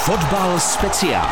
Fotbal 0.00 0.60
speciál. 0.60 1.28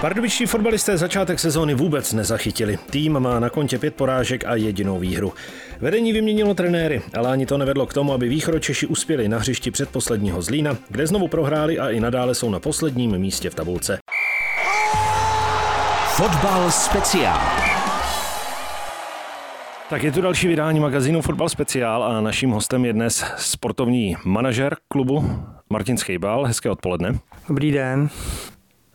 Pardubičtí 0.00 0.46
fotbalisté 0.46 0.96
začátek 0.96 1.38
sezóny 1.38 1.74
vůbec 1.74 2.12
nezachytili. 2.12 2.78
Tým 2.90 3.20
má 3.20 3.40
na 3.40 3.50
kontě 3.50 3.78
pět 3.78 3.94
porážek 3.94 4.44
a 4.46 4.54
jedinou 4.54 4.98
výhru. 4.98 5.32
Vedení 5.80 6.12
vyměnilo 6.12 6.54
trenéry, 6.54 7.02
ale 7.14 7.30
ani 7.30 7.46
to 7.46 7.58
nevedlo 7.58 7.86
k 7.86 7.94
tomu, 7.94 8.12
aby 8.12 8.28
východočeši 8.28 8.86
uspěli 8.86 9.28
na 9.28 9.38
hřišti 9.38 9.70
předposledního 9.70 10.42
Zlína, 10.42 10.76
kde 10.88 11.06
znovu 11.06 11.28
prohráli 11.28 11.78
a 11.78 11.90
i 11.90 12.00
nadále 12.00 12.34
jsou 12.34 12.50
na 12.50 12.60
posledním 12.60 13.18
místě 13.18 13.50
v 13.50 13.54
tabulce. 13.54 13.98
Fotbal 16.08 16.70
speciál. 16.70 17.40
Tak 19.90 20.02
je 20.02 20.12
tu 20.12 20.20
další 20.20 20.48
vydání 20.48 20.80
magazínu 20.80 21.22
Fotbal 21.22 21.48
Speciál 21.48 22.04
a 22.04 22.20
naším 22.20 22.50
hostem 22.50 22.84
je 22.84 22.92
dnes 22.92 23.24
sportovní 23.36 24.16
manažer 24.24 24.76
klubu 24.88 25.24
Martin 25.70 25.96
Skejbal. 25.96 26.44
Hezké 26.44 26.70
odpoledne. 26.70 27.18
Dobrý 27.48 27.72
den. 27.72 28.10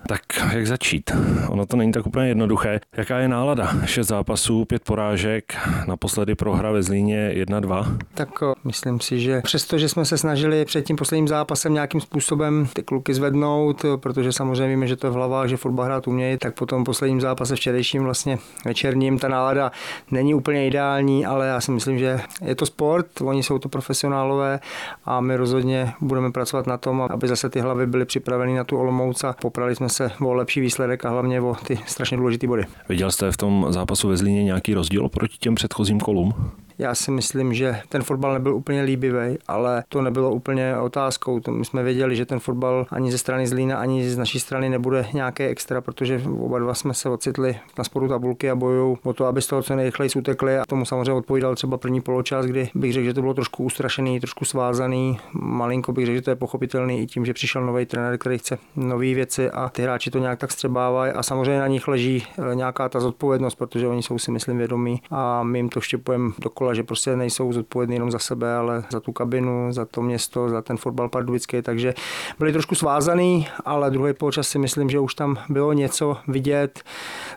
Tak 0.08 0.22
jak 0.54 0.68
začít? 0.68 1.12
Ono 1.48 1.66
to 1.66 1.78
není 1.78 1.92
tak 1.92 2.08
úplně 2.08 2.28
jednoduché. 2.28 2.80
Jaká 2.98 3.18
je 3.18 3.28
nálada? 3.28 3.72
Šest 3.86 4.08
zápasů, 4.08 4.66
pět 4.66 4.84
porážek, 4.84 5.56
naposledy 5.88 6.36
prohra 6.36 6.72
ve 6.72 6.84
Zlíně 6.84 7.32
1-2. 7.36 7.98
Tak 8.14 8.30
myslím 8.64 9.00
si, 9.00 9.20
že 9.20 9.42
přesto, 9.42 9.78
že 9.78 9.90
jsme 9.90 10.06
se 10.06 10.18
snažili 10.18 10.66
před 10.66 10.86
tím 10.86 10.96
posledním 10.96 11.28
zápasem 11.28 11.74
nějakým 11.74 12.02
způsobem 12.02 12.68
ty 12.74 12.84
kluky 12.84 13.14
zvednout, 13.14 13.86
protože 13.96 14.32
samozřejmě 14.32 14.68
víme, 14.68 14.88
že 14.88 14.96
to 14.96 15.08
je 15.08 15.12
v 15.12 15.14
hlavách, 15.14 15.48
že 15.48 15.58
fotbal 15.58 15.86
hrát 15.86 16.08
umějí, 16.08 16.38
tak 16.38 16.56
po 16.56 16.66
tom 16.66 16.84
posledním 16.84 17.22
zápase 17.22 17.56
včerejším 17.56 18.04
vlastně 18.04 18.38
večerním 18.66 19.20
ta 19.20 19.28
nálada 19.28 19.72
není 20.12 20.34
úplně 20.34 20.68
ideální, 20.68 21.26
ale 21.26 21.48
já 21.48 21.62
si 21.62 21.72
myslím, 21.72 22.00
že 22.00 22.20
je 22.46 22.56
to 22.56 22.66
sport, 22.66 23.22
oni 23.22 23.44
jsou 23.44 23.60
to 23.60 23.70
profesionálové 23.70 24.60
a 25.06 25.22
my 25.22 25.36
rozhodně 25.36 25.94
budeme 26.02 26.32
pracovat 26.32 26.68
na 26.68 26.78
tom, 26.78 27.02
aby 27.02 27.28
zase 27.28 27.50
ty 27.50 27.60
hlavy 27.60 27.88
byly 27.88 28.06
připraveny 28.06 28.56
na 28.56 28.64
tu 28.64 28.78
Olomouc 28.78 29.24
a 29.24 29.36
poprali 29.42 29.76
jsme 29.76 29.90
se 29.92 30.12
o 30.22 30.34
lepší 30.34 30.62
výsledek 30.62 31.06
a 31.06 31.10
hlavně 31.10 31.42
o 31.42 31.56
ty 31.56 31.80
strašně 31.86 32.18
důležité 32.18 32.48
body. 32.48 32.66
Viděl 32.90 33.12
jste 33.12 33.32
v 33.32 33.38
tom 33.38 33.66
zápasu 33.70 34.08
ve 34.08 34.18
Zlíně 34.18 34.44
nějaký 34.44 34.74
rozdíl 34.74 35.10
proti 35.10 35.38
těm 35.38 35.56
předchozím 35.56 36.00
kolům? 36.00 36.34
Já 36.82 36.96
si 36.96 37.12
myslím, 37.12 37.54
že 37.54 37.80
ten 37.90 38.04
fotbal 38.04 38.34
nebyl 38.34 38.56
úplně 38.56 38.82
líbivý, 38.82 39.38
ale 39.48 39.84
to 39.90 40.02
nebylo 40.02 40.32
úplně 40.32 40.78
otázkou. 40.78 41.40
To 41.40 41.52
my 41.52 41.66
jsme 41.66 41.84
věděli, 41.84 42.16
že 42.16 42.26
ten 42.26 42.40
fotbal 42.40 42.86
ani 42.90 43.12
ze 43.12 43.18
strany 43.18 43.48
Zlína, 43.48 43.78
ani 43.78 44.10
z 44.10 44.18
naší 44.18 44.40
strany 44.40 44.70
nebude 44.70 45.06
nějaké 45.14 45.48
extra, 45.48 45.82
protože 45.82 46.22
oba 46.40 46.60
dva 46.60 46.74
jsme 46.74 46.94
se 46.94 47.10
ocitli 47.10 47.60
na 47.78 47.84
sporu 47.84 48.08
tabulky 48.08 48.50
a 48.50 48.56
bojují 48.56 48.98
o 49.04 49.14
to, 49.14 49.26
aby 49.26 49.42
z 49.42 49.48
toho 49.48 49.64
co 49.64 49.76
nejrychleji 49.76 50.10
utekli. 50.18 50.58
A 50.58 50.66
tomu 50.66 50.86
samozřejmě 50.86 51.14
odpovídal 51.14 51.56
třeba 51.56 51.78
první 51.78 52.02
poločas, 52.02 52.46
kdy 52.46 52.70
bych 52.76 52.94
řekl, 52.94 53.06
že 53.06 53.14
to 53.14 53.22
bylo 53.22 53.34
trošku 53.34 53.64
ustrašený, 53.64 54.20
trošku 54.20 54.46
svázaný. 54.46 55.20
Malinko 55.34 55.94
bych 55.94 56.06
řekl, 56.06 56.16
že 56.16 56.22
to 56.22 56.30
je 56.30 56.36
pochopitelný 56.36 57.02
i 57.02 57.08
tím, 57.08 57.26
že 57.26 57.34
přišel 57.34 57.66
nový 57.66 57.86
trenér, 57.86 58.18
který 58.18 58.38
chce 58.38 58.58
nové 58.76 59.14
věci 59.14 59.50
a 59.50 59.70
ty 59.70 59.82
hráči 59.82 60.12
to 60.12 60.20
nějak 60.20 60.40
tak 60.40 60.52
střebávají. 60.52 61.14
A 61.14 61.24
samozřejmě 61.24 61.60
na 61.60 61.68
nich 61.68 61.88
leží 61.88 62.24
eh, 62.52 62.56
nějaká 62.56 62.90
ta 62.90 63.00
zodpovědnost, 63.00 63.56
protože 63.56 63.88
oni 63.88 64.04
jsou 64.04 64.20
si 64.20 64.32
myslím 64.32 64.58
vědomí 64.58 65.02
a 65.12 65.44
my 65.44 65.60
jim 65.60 65.70
to 65.70 65.82
štěpujeme 65.82 66.32
dokola 66.40 66.71
že 66.74 66.84
prostě 66.84 67.16
nejsou 67.16 67.54
zodpovědní 67.54 67.96
jenom 67.96 68.12
za 68.12 68.20
sebe, 68.20 68.56
ale 68.56 68.84
za 68.92 69.00
tu 69.00 69.12
kabinu, 69.12 69.74
za 69.74 69.86
to 69.86 70.02
město, 70.02 70.50
za 70.50 70.62
ten 70.62 70.78
fotbal 70.78 71.10
pardubický, 71.10 71.62
takže 71.62 71.94
byli 72.40 72.52
trošku 72.52 72.76
svázaný, 72.76 73.48
ale 73.66 73.92
druhý 73.92 74.14
poločas 74.14 74.48
si 74.48 74.60
myslím, 74.60 74.90
že 74.90 75.00
už 75.00 75.16
tam 75.16 75.38
bylo 75.50 75.74
něco 75.74 76.18
vidět. 76.28 76.84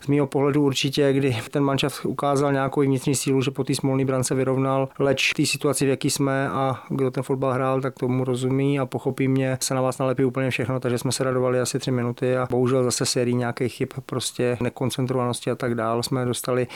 Z 0.01 0.07
mého 0.07 0.27
pohledu 0.27 0.63
určitě, 0.63 1.13
kdy 1.13 1.37
ten 1.51 1.65
manšaft 1.65 2.05
ukázal 2.05 2.53
nějakou 2.53 2.81
vnitřní 2.81 3.15
sílu, 3.15 3.43
že 3.43 3.51
po 3.51 3.65
té 3.65 3.75
smolné 3.75 4.05
brance 4.05 4.35
vyrovnal, 4.35 4.89
leč 4.99 5.33
té 5.33 5.47
situaci, 5.47 5.87
v 5.87 5.89
jaký 5.89 6.11
jsme 6.11 6.49
a 6.49 6.83
kdo 6.89 7.11
ten 7.11 7.23
fotbal 7.23 7.53
hrál, 7.53 7.81
tak 7.81 7.95
tomu 7.95 8.25
rozumí 8.25 8.81
a 8.81 8.87
pochopí 8.87 9.29
mě, 9.29 9.59
se 9.61 9.75
na 9.75 9.81
vás 9.81 9.99
nalepí 9.99 10.25
úplně 10.25 10.51
všechno, 10.51 10.81
takže 10.81 10.99
jsme 10.99 11.13
se 11.13 11.25
radovali 11.25 11.61
asi 11.61 11.79
tři 11.79 11.91
minuty 11.91 12.37
a 12.37 12.47
bohužel 12.51 12.85
zase 12.85 13.07
sérii 13.07 13.35
nějakých 13.35 13.73
chyb, 13.73 13.89
prostě 14.07 14.57
nekoncentrovanosti 14.61 15.51
a 15.51 15.55
tak 15.55 15.75
dál 15.75 16.03
jsme 16.03 16.25
dostali 16.25 16.67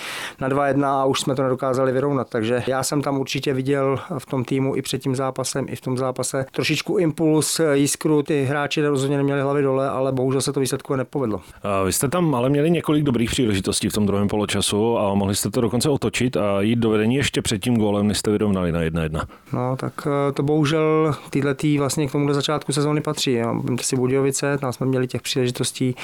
na 0.40 0.48
2-1 0.48 0.84
a 0.84 1.04
už 1.04 1.20
jsme 1.20 1.34
to 1.34 1.42
nedokázali 1.42 1.92
vyrovnat, 1.92 2.28
takže 2.38 2.62
já 2.66 2.82
jsem 2.82 3.02
tam 3.02 3.18
určitě 3.18 3.54
viděl 3.54 3.98
v 4.18 4.26
tom 4.26 4.44
týmu 4.44 4.76
i 4.76 4.82
před 4.82 5.02
tím 5.02 5.16
zápasem, 5.16 5.66
i 5.68 5.76
v 5.76 5.80
tom 5.80 5.98
zápase 5.98 6.46
trošičku 6.52 6.98
impuls, 6.98 7.60
jiskru. 7.72 8.22
Ty 8.22 8.44
hráči 8.44 8.82
rozhodně 8.82 9.16
neměli 9.16 9.40
hlavy 9.40 9.62
dole, 9.62 9.90
ale 9.90 10.12
bohužel 10.12 10.40
se 10.40 10.52
to 10.52 10.60
výsledku 10.60 10.96
nepovedlo. 10.96 11.40
A 11.62 11.82
vy 11.82 11.92
jste 11.92 12.08
tam 12.08 12.34
ale 12.34 12.50
měli 12.50 12.70
několik 12.70 13.04
dobrých 13.04 13.30
příležitostí 13.30 13.88
v 13.88 13.92
tom 13.92 14.06
druhém 14.06 14.28
poločasu 14.28 14.98
a 14.98 15.14
mohli 15.14 15.34
jste 15.34 15.50
to 15.50 15.60
dokonce 15.60 15.88
otočit 15.88 16.36
a 16.36 16.60
jít 16.60 16.78
do 16.78 16.90
vedení 16.90 17.14
ještě 17.14 17.42
před 17.42 17.58
tím 17.58 17.76
gólem, 17.76 18.08
než 18.08 18.18
jste 18.18 18.30
vyrovnali 18.30 18.72
na 18.72 18.82
jedna 18.82 19.02
jedna. 19.02 19.24
No, 19.52 19.76
tak 19.76 19.92
eh, 20.06 20.32
to 20.32 20.42
bohužel 20.42 21.14
tyhle 21.30 21.54
tý 21.54 21.78
vlastně 21.78 22.08
k 22.08 22.12
tomu 22.12 22.32
začátku 22.32 22.72
sezóny 22.72 23.00
patří. 23.00 23.32
Jo. 23.32 23.62
si 23.80 23.96
Budějovice, 23.96 24.58
tam 24.58 24.72
jsme 24.72 24.86
měli 24.86 25.06
těch 25.06 25.22
příležitostí 25.22 25.94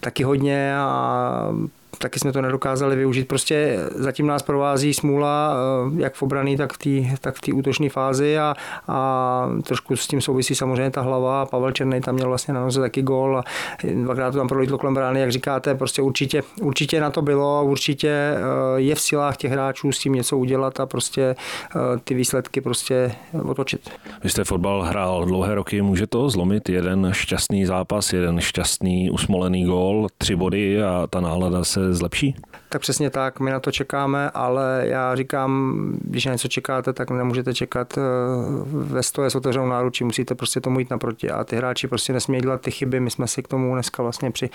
taky 0.00 0.22
hodně 0.22 0.76
a 0.76 1.48
taky 1.98 2.18
jsme 2.18 2.32
to 2.32 2.42
nedokázali 2.42 2.96
využít. 2.96 3.28
Prostě 3.28 3.78
zatím 3.94 4.26
nás 4.26 4.42
provází 4.42 4.94
smůla, 4.94 5.54
eh, 5.54 6.02
jak 6.02 6.14
v 6.14 6.22
obraný, 6.22 6.56
tak 6.56 6.72
v 6.72 6.78
té 6.78 7.16
tak 7.20 7.34
v 7.36 7.88
fázi 7.88 8.38
a, 8.38 8.54
a, 8.88 9.48
trošku 9.66 9.96
s 9.96 10.06
tím 10.06 10.20
souvisí 10.20 10.54
samozřejmě 10.54 10.90
ta 10.90 11.00
hlava. 11.00 11.46
Pavel 11.46 11.72
Černý 11.72 12.00
tam 12.00 12.14
měl 12.14 12.28
vlastně 12.28 12.54
na 12.54 12.60
noze 12.60 12.80
taky 12.80 13.02
gol 13.02 13.38
a 13.38 13.44
dvakrát 14.02 14.30
to 14.30 14.38
tam 14.38 14.48
prolítlo 14.48 14.78
kolem 14.78 14.94
brány, 14.94 15.20
jak 15.20 15.32
říkáte, 15.32 15.74
prostě 15.74 16.02
určitě, 16.02 16.42
určitě 16.62 17.00
na 17.00 17.10
to 17.10 17.22
bylo, 17.22 17.64
určitě 17.64 18.08
eh, 18.08 18.40
je 18.76 18.94
v 18.94 19.00
silách 19.00 19.36
těch 19.36 19.52
hráčů 19.52 19.92
s 19.92 19.98
tím 19.98 20.12
něco 20.12 20.38
udělat 20.38 20.80
a 20.80 20.86
prostě 20.86 21.22
eh, 21.22 21.78
ty 22.04 22.14
výsledky 22.14 22.60
prostě 22.60 23.14
otočit. 23.42 23.90
Vy 24.22 24.30
jste 24.30 24.44
fotbal 24.44 24.82
hrál 24.82 25.24
dlouhé 25.24 25.54
roky, 25.54 25.82
může 25.82 26.06
to 26.06 26.30
zlomit 26.30 26.68
jeden 26.68 27.08
šťastný 27.12 27.66
zápas, 27.66 28.12
jeden 28.12 28.40
šťastný 28.40 29.10
usmolený 29.10 29.64
gól, 29.64 30.06
tři 30.18 30.36
body 30.36 30.82
a 30.82 31.06
ta 31.10 31.20
nálada 31.20 31.64
se 31.64 31.80
zlepší? 31.90 32.36
Tak 32.68 32.80
přesně 32.80 33.10
tak, 33.10 33.40
my 33.40 33.50
na 33.50 33.60
to 33.60 33.72
čekáme, 33.72 34.30
ale 34.30 34.82
já 34.86 35.14
říkám, 35.16 35.74
když 36.00 36.26
na 36.26 36.32
něco 36.32 36.48
čekáte, 36.48 36.92
tak 36.92 37.10
nemůžete 37.10 37.54
čekat 37.54 37.98
eh, 37.98 38.00
ve 38.64 39.02
stoje 39.02 39.30
s 39.30 39.34
otevřenou 39.34 39.66
náručí, 39.66 40.04
musíte 40.04 40.34
prostě 40.34 40.60
tomu 40.60 40.78
jít 40.78 40.90
naproti 40.90 41.30
a 41.30 41.44
ty 41.44 41.56
hráči 41.56 41.88
prostě 41.88 42.12
nesmějí 42.12 42.42
dělat 42.42 42.60
ty 42.60 42.70
chyby. 42.70 43.00
My 43.00 43.10
jsme 43.10 43.28
si 43.28 43.42
k 43.42 43.48
tomu 43.48 43.74
dneska 43.74 44.02
vlastně 44.02 44.30
při 44.30 44.50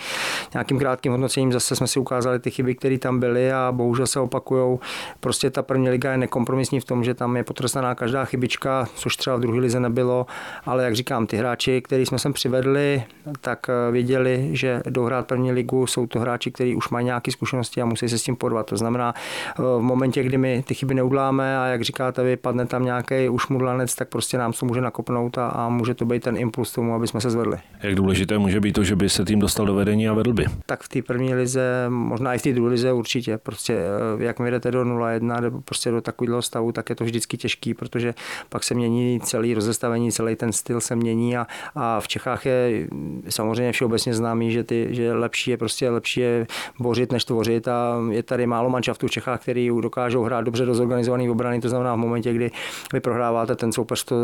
nějakým 0.54 0.78
krátkým 0.78 1.12
hodnocením 1.12 1.52
zase 1.52 1.76
jsme 1.76 1.86
si 1.86 2.00
ukázali 2.00 2.38
ty 2.38 2.50
chyby, 2.50 2.74
které 2.74 2.98
tam 2.98 3.20
byly 3.20 3.52
a 3.52 3.72
bohužel 3.72 4.06
se 4.06 4.20
opakují. 4.20 4.78
Prostě 5.20 5.50
ta 5.50 5.62
první 5.62 5.90
liga 5.90 6.12
je 6.12 6.18
nekompromisní 6.18 6.80
v 6.80 6.84
tom, 6.84 7.04
že 7.04 7.14
tam 7.14 7.36
je 7.36 7.44
potrestaná 7.44 7.94
každá 7.94 8.24
chybička, 8.24 8.88
což 8.94 9.16
třeba 9.16 9.36
v 9.36 9.40
druhé 9.40 9.60
lize 9.60 9.80
nebylo, 9.80 10.26
ale 10.66 10.84
jak 10.84 10.94
říkám, 10.94 11.26
ty 11.26 11.36
hráči, 11.36 11.82
který 11.82 12.06
jsme 12.06 12.18
sem 12.18 12.32
přivedli, 12.32 13.04
tak 13.40 13.66
eh, 13.68 13.92
věděli, 13.92 14.48
že 14.52 14.82
jdou 14.86 15.04
hrát 15.04 15.26
první 15.26 15.52
ligu, 15.52 15.86
jsou 15.86 16.06
to 16.06 16.20
hráči, 16.20 16.50
kteří 16.50 16.76
už 16.76 16.88
mají 16.88 17.06
nějaké 17.20 17.32
zkušenosti 17.32 17.82
a 17.82 17.84
musí 17.84 18.08
se 18.08 18.18
s 18.18 18.22
tím 18.22 18.36
porvat. 18.36 18.66
To 18.66 18.76
znamená, 18.76 19.14
eh, 19.14 19.62
v 19.62 19.80
momentě, 19.80 20.22
kdy 20.22 20.38
my 20.38 20.62
ty 20.66 20.74
chyby 20.74 20.94
neudláme 20.94 21.58
a 21.58 21.66
jak 21.66 21.82
říkáte 21.82 22.22
vy, 22.22 22.36
padne 22.36 22.66
tam 22.66 22.84
nějaký 22.84 23.28
ušmudlanec, 23.28 23.94
tak 23.94 24.08
prostě 24.08 24.38
nám 24.38 24.52
to 24.52 24.66
může 24.66 24.80
nakopnout 24.80 25.38
a, 25.38 25.48
a 25.48 25.68
může 25.68 25.94
to 25.94 26.04
být 26.04 26.22
ten 26.22 26.36
impuls 26.36 26.72
tomu, 26.72 26.94
aby 26.94 27.06
jsme 27.06 27.20
se 27.20 27.30
zvedli. 27.30 27.58
Jak 27.82 27.94
důležité 27.94 28.38
může 28.38 28.60
být 28.60 28.72
to, 28.72 28.84
že 28.84 28.96
by 28.96 29.08
se 29.08 29.24
tým 29.24 29.38
dostal 29.38 29.66
do 29.66 29.74
vedení 29.74 30.08
a 30.08 30.12
vedl 30.14 30.32
by? 30.32 30.46
Tak 30.66 30.82
v 30.82 30.88
té 30.88 31.02
první 31.02 31.34
lize, 31.34 31.86
možná 31.88 32.34
i 32.34 32.38
v 32.38 32.42
té 32.42 32.52
druhé 32.52 32.70
lize 32.70 32.92
určitě. 32.92 33.38
Prostě 33.38 33.74
eh, 33.74 34.24
jak 34.24 34.38
mi 34.38 34.50
jdete 34.50 34.70
do 34.70 34.84
0-1 34.84 35.40
nebo 35.40 35.60
prostě 35.60 35.90
do 35.90 36.00
takového 36.00 36.42
stavu, 36.42 36.72
tak 36.72 36.90
je 36.90 36.96
to 36.96 37.04
vždycky 37.04 37.36
těžký, 37.36 37.74
protože 37.74 38.14
pak 38.48 38.64
se 38.64 38.74
mění 38.74 39.20
celý 39.20 39.54
rozestavení, 39.54 40.12
celý 40.12 40.36
ten 40.36 40.52
styl 40.52 40.80
se 40.80 40.96
mění 40.96 41.36
a, 41.36 41.46
a 41.74 42.00
v 42.00 42.08
Čechách 42.08 42.46
je 42.46 42.88
samozřejmě 43.28 43.72
všeobecně 43.72 44.14
známý, 44.14 44.52
že, 44.52 44.64
ty, 44.64 44.88
že 44.90 45.12
lepší 45.12 45.50
je 45.50 45.56
prostě 45.56 45.90
lepší 45.90 46.20
je 46.20 46.46
bořit, 46.78 47.09
než 47.12 47.24
tvořit 47.24 47.68
a 47.68 47.96
je 48.10 48.22
tady 48.22 48.46
málo 48.46 48.70
manšaftů 48.70 49.06
v 49.06 49.10
Čechách, 49.10 49.42
který 49.42 49.70
dokážou 49.80 50.22
hrát 50.22 50.40
dobře 50.40 50.64
do 50.64 50.74
zorganizované 50.74 51.30
obrany, 51.30 51.60
to 51.60 51.68
znamená 51.68 51.94
v 51.94 51.98
momentě, 51.98 52.32
kdy 52.32 52.50
vy 52.92 53.00
prohráváte, 53.00 53.56
ten 53.56 53.72
soupeř 53.72 54.04
to 54.04 54.16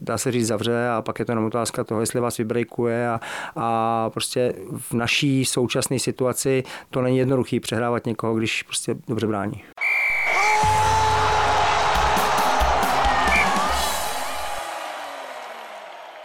dá 0.00 0.18
se 0.18 0.32
říct 0.32 0.46
zavře 0.46 0.88
a 0.88 1.02
pak 1.02 1.18
je 1.18 1.24
to 1.24 1.32
jenom 1.32 1.44
otázka 1.44 1.84
toho, 1.84 2.00
jestli 2.00 2.20
vás 2.20 2.36
vybrejkuje 2.36 3.08
a, 3.08 3.20
a 3.56 4.10
prostě 4.10 4.54
v 4.76 4.92
naší 4.92 5.44
současné 5.44 5.98
situaci 5.98 6.62
to 6.90 7.02
není 7.02 7.18
jednoduchý 7.18 7.60
přehrávat 7.60 8.06
někoho, 8.06 8.34
když 8.34 8.62
prostě 8.62 8.94
dobře 9.08 9.26
brání. 9.26 9.62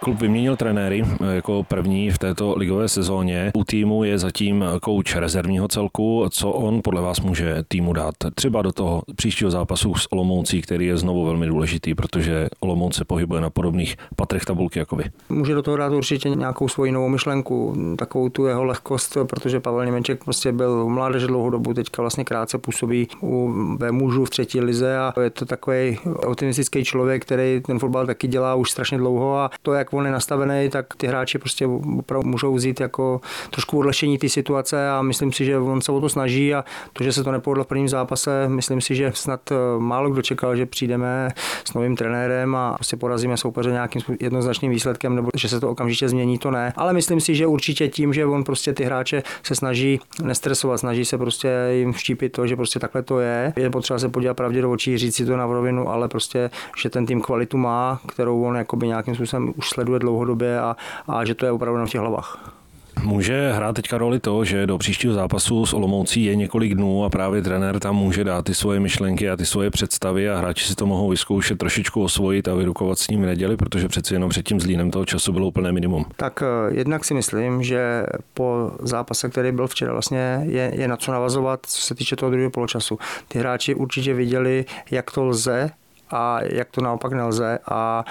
Klub 0.04 0.22
vyměnil 0.22 0.56
trenéry 0.56 1.04
eh, 1.06 1.36
jako 1.36 1.64
první 1.64 2.12
v 2.12 2.18
této 2.18 2.58
ligové 2.58 2.90
sezóně. 2.90 3.52
U 3.56 3.64
týmu 3.64 4.04
je 4.04 4.18
zatím 4.18 4.66
kouč 4.82 5.16
rezervního 5.16 5.68
celku. 5.68 6.26
Co 6.30 6.52
on 6.52 6.82
podle 6.84 7.02
vás 7.02 7.20
může 7.20 7.64
týmu 7.68 7.94
dát 7.94 8.16
třeba 8.36 8.62
do 8.62 8.72
toho 8.72 9.02
příštího 9.16 9.52
zápasu 9.52 9.96
s 9.96 10.12
Olomoucí, 10.12 10.62
který 10.62 10.86
je 10.86 10.98
znovu 10.98 11.26
velmi 11.26 11.48
důležitý, 11.48 11.96
protože 11.96 12.48
Olomouc 12.60 12.96
se 12.96 13.06
pohybuje 13.06 13.42
na 13.42 13.50
podobných 13.50 13.96
patrech 14.16 14.46
tabulky 14.46 14.80
jako 14.80 14.96
vy. 14.96 15.04
Může 15.30 15.54
do 15.54 15.62
toho 15.62 15.78
dát 15.78 15.94
určitě 15.94 16.30
nějakou 16.30 16.68
svoji 16.68 16.92
novou 16.92 17.10
myšlenku, 17.10 17.76
takovou 17.98 18.30
tu 18.30 18.46
jeho 18.46 18.64
lehkost, 18.64 19.18
protože 19.24 19.60
Pavel 19.60 19.86
Němeček 19.86 20.24
prostě 20.24 20.52
byl 20.52 20.86
v 20.86 20.90
mládeže 20.90 21.28
dlouhou 21.28 21.50
dobu, 21.50 21.74
teďka 21.74 22.02
vlastně 22.02 22.26
krátce 22.26 22.58
působí 22.58 23.08
u 23.22 23.54
ve 23.80 23.92
mužů 23.92 24.26
v 24.26 24.30
třetí 24.30 24.62
lize 24.62 24.98
a 24.98 25.14
je 25.22 25.30
to 25.30 25.46
takový 25.46 26.00
optimistický 26.28 26.84
člověk, 26.84 27.22
který 27.22 27.62
ten 27.66 27.80
fotbal 27.80 28.06
taky 28.06 28.28
dělá 28.28 28.56
už 28.56 28.72
strašně 28.72 28.98
dlouho 28.98 29.38
a 29.38 29.50
to, 29.62 29.74
jak 29.74 29.93
on 29.94 30.06
je 30.06 30.12
nastavený, 30.12 30.70
tak 30.70 30.86
ty 30.98 31.08
hráči 31.08 31.38
prostě 31.38 31.68
opravdu 31.98 32.30
můžou 32.30 32.54
vzít 32.54 32.80
jako 32.80 33.22
trošku 33.50 33.80
odlešení 33.80 34.18
ty 34.18 34.30
situace 34.30 34.90
a 34.90 35.02
myslím 35.02 35.32
si, 35.32 35.46
že 35.46 35.58
on 35.58 35.82
se 35.82 35.92
o 35.92 36.02
to 36.02 36.10
snaží 36.10 36.54
a 36.54 36.66
to, 36.94 37.04
že 37.04 37.14
se 37.14 37.24
to 37.24 37.32
nepovedlo 37.32 37.64
v 37.64 37.68
prvním 37.68 37.90
zápase, 37.90 38.48
myslím 38.48 38.82
si, 38.82 38.96
že 38.96 39.12
snad 39.16 39.52
eh, 39.52 39.56
málo 39.78 40.10
kdo 40.10 40.22
čekal, 40.22 40.56
že 40.56 40.66
přijdeme 40.66 41.30
s 41.66 41.74
novým 41.74 41.96
trenérem 41.96 42.56
a 42.56 42.74
prostě 42.74 42.98
porazíme 42.98 43.38
soupeře 43.38 43.72
nějakým 43.72 44.02
jednoznačným 44.20 44.72
výsledkem 44.72 45.16
nebo 45.16 45.30
že 45.38 45.50
se 45.50 45.60
to 45.60 45.70
okamžitě 45.70 46.10
změní, 46.10 46.38
to 46.38 46.52
ne. 46.52 46.74
Ale 46.76 46.94
myslím 46.94 47.20
si, 47.22 47.36
že 47.36 47.48
určitě 47.48 47.88
tím, 47.88 48.14
že 48.14 48.26
on 48.26 48.44
prostě 48.44 48.74
ty 48.74 48.84
hráče 48.84 49.24
se 49.44 49.56
snaží 49.56 50.00
nestresovat, 50.24 50.80
snaží 50.80 51.06
se 51.06 51.18
prostě 51.18 51.50
jim 51.72 51.94
vštípit 51.94 52.30
to, 52.30 52.48
že 52.48 52.56
prostě 52.56 52.80
takhle 52.80 53.04
to 53.04 53.20
je. 53.20 53.54
Je 53.56 53.70
potřeba 53.70 54.00
se 54.00 54.10
podívat 54.10 54.34
pravdě 54.34 54.62
do 54.62 54.72
očí, 54.72 54.98
říct 54.98 55.16
si 55.16 55.26
to 55.26 55.38
na 55.38 55.46
rovinu, 55.46 55.90
ale 55.90 56.08
prostě, 56.08 56.50
že 56.78 56.90
ten 56.90 57.06
tým 57.06 57.22
kvalitu 57.22 57.58
má, 57.58 58.00
kterou 58.08 58.44
on 58.44 58.56
jakoby 58.56 58.88
nějakým 58.88 59.16
způsobem 59.16 59.54
už 59.56 59.70
sleduje 59.70 59.83
dlouhodobě 59.84 60.60
a, 60.60 60.76
a 61.08 61.26
že 61.26 61.36
to 61.36 61.46
je 61.46 61.52
opravdu 61.52 61.80
na 61.80 61.88
těch 61.88 62.02
hlavách. 62.02 62.54
Může 63.02 63.52
hrát 63.52 63.74
teďka 63.76 63.98
roli 63.98 64.20
to, 64.20 64.46
že 64.46 64.68
do 64.68 64.78
příštího 64.78 65.14
zápasu 65.14 65.66
s 65.66 65.74
Olomoucí 65.74 66.24
je 66.24 66.36
několik 66.36 66.76
dnů 66.76 67.06
a 67.06 67.10
právě 67.10 67.42
trenér 67.42 67.80
tam 67.80 67.96
může 67.96 68.24
dát 68.24 68.46
ty 68.46 68.56
svoje 68.56 68.80
myšlenky 68.80 69.30
a 69.30 69.38
ty 69.38 69.46
svoje 69.46 69.70
představy 69.70 70.30
a 70.30 70.38
hráči 70.38 70.66
si 70.66 70.76
to 70.76 70.86
mohou 70.86 71.10
vyzkoušet 71.10 71.58
trošičku 71.58 72.04
osvojit 72.04 72.48
a 72.48 72.56
vyrukovat 72.56 73.00
s 73.00 73.08
ním 73.08 73.22
neděli, 73.22 73.58
protože 73.58 73.88
přeci 73.88 74.14
jenom 74.14 74.30
před 74.30 74.48
tím 74.48 74.60
zlínem 74.60 74.92
toho 74.92 75.06
času 75.06 75.34
bylo 75.34 75.48
úplné 75.48 75.72
minimum. 75.72 76.06
Tak 76.16 76.44
eh, 76.44 76.74
jednak 76.76 77.06
si 77.06 77.14
myslím, 77.14 77.64
že 77.64 78.06
po 78.34 78.72
zápase, 78.80 79.30
který 79.30 79.52
byl 79.52 79.68
včera, 79.68 79.92
vlastně 79.94 80.42
je, 80.44 80.72
je 80.76 80.88
na 80.88 80.98
co 80.98 81.12
navazovat, 81.12 81.60
co 81.66 81.82
se 81.82 81.96
týče 81.96 82.16
toho 82.16 82.30
druhého 82.30 82.52
poločasu. 82.52 83.00
Ty 83.28 83.40
hráči 83.40 83.76
určitě 83.76 84.14
viděli, 84.14 84.66
jak 84.92 85.12
to 85.12 85.26
lze 85.26 85.72
a 86.14 86.40
jak 86.44 86.72
to 86.72 86.82
naopak 86.82 87.14
nelze. 87.14 87.60
A 87.70 88.06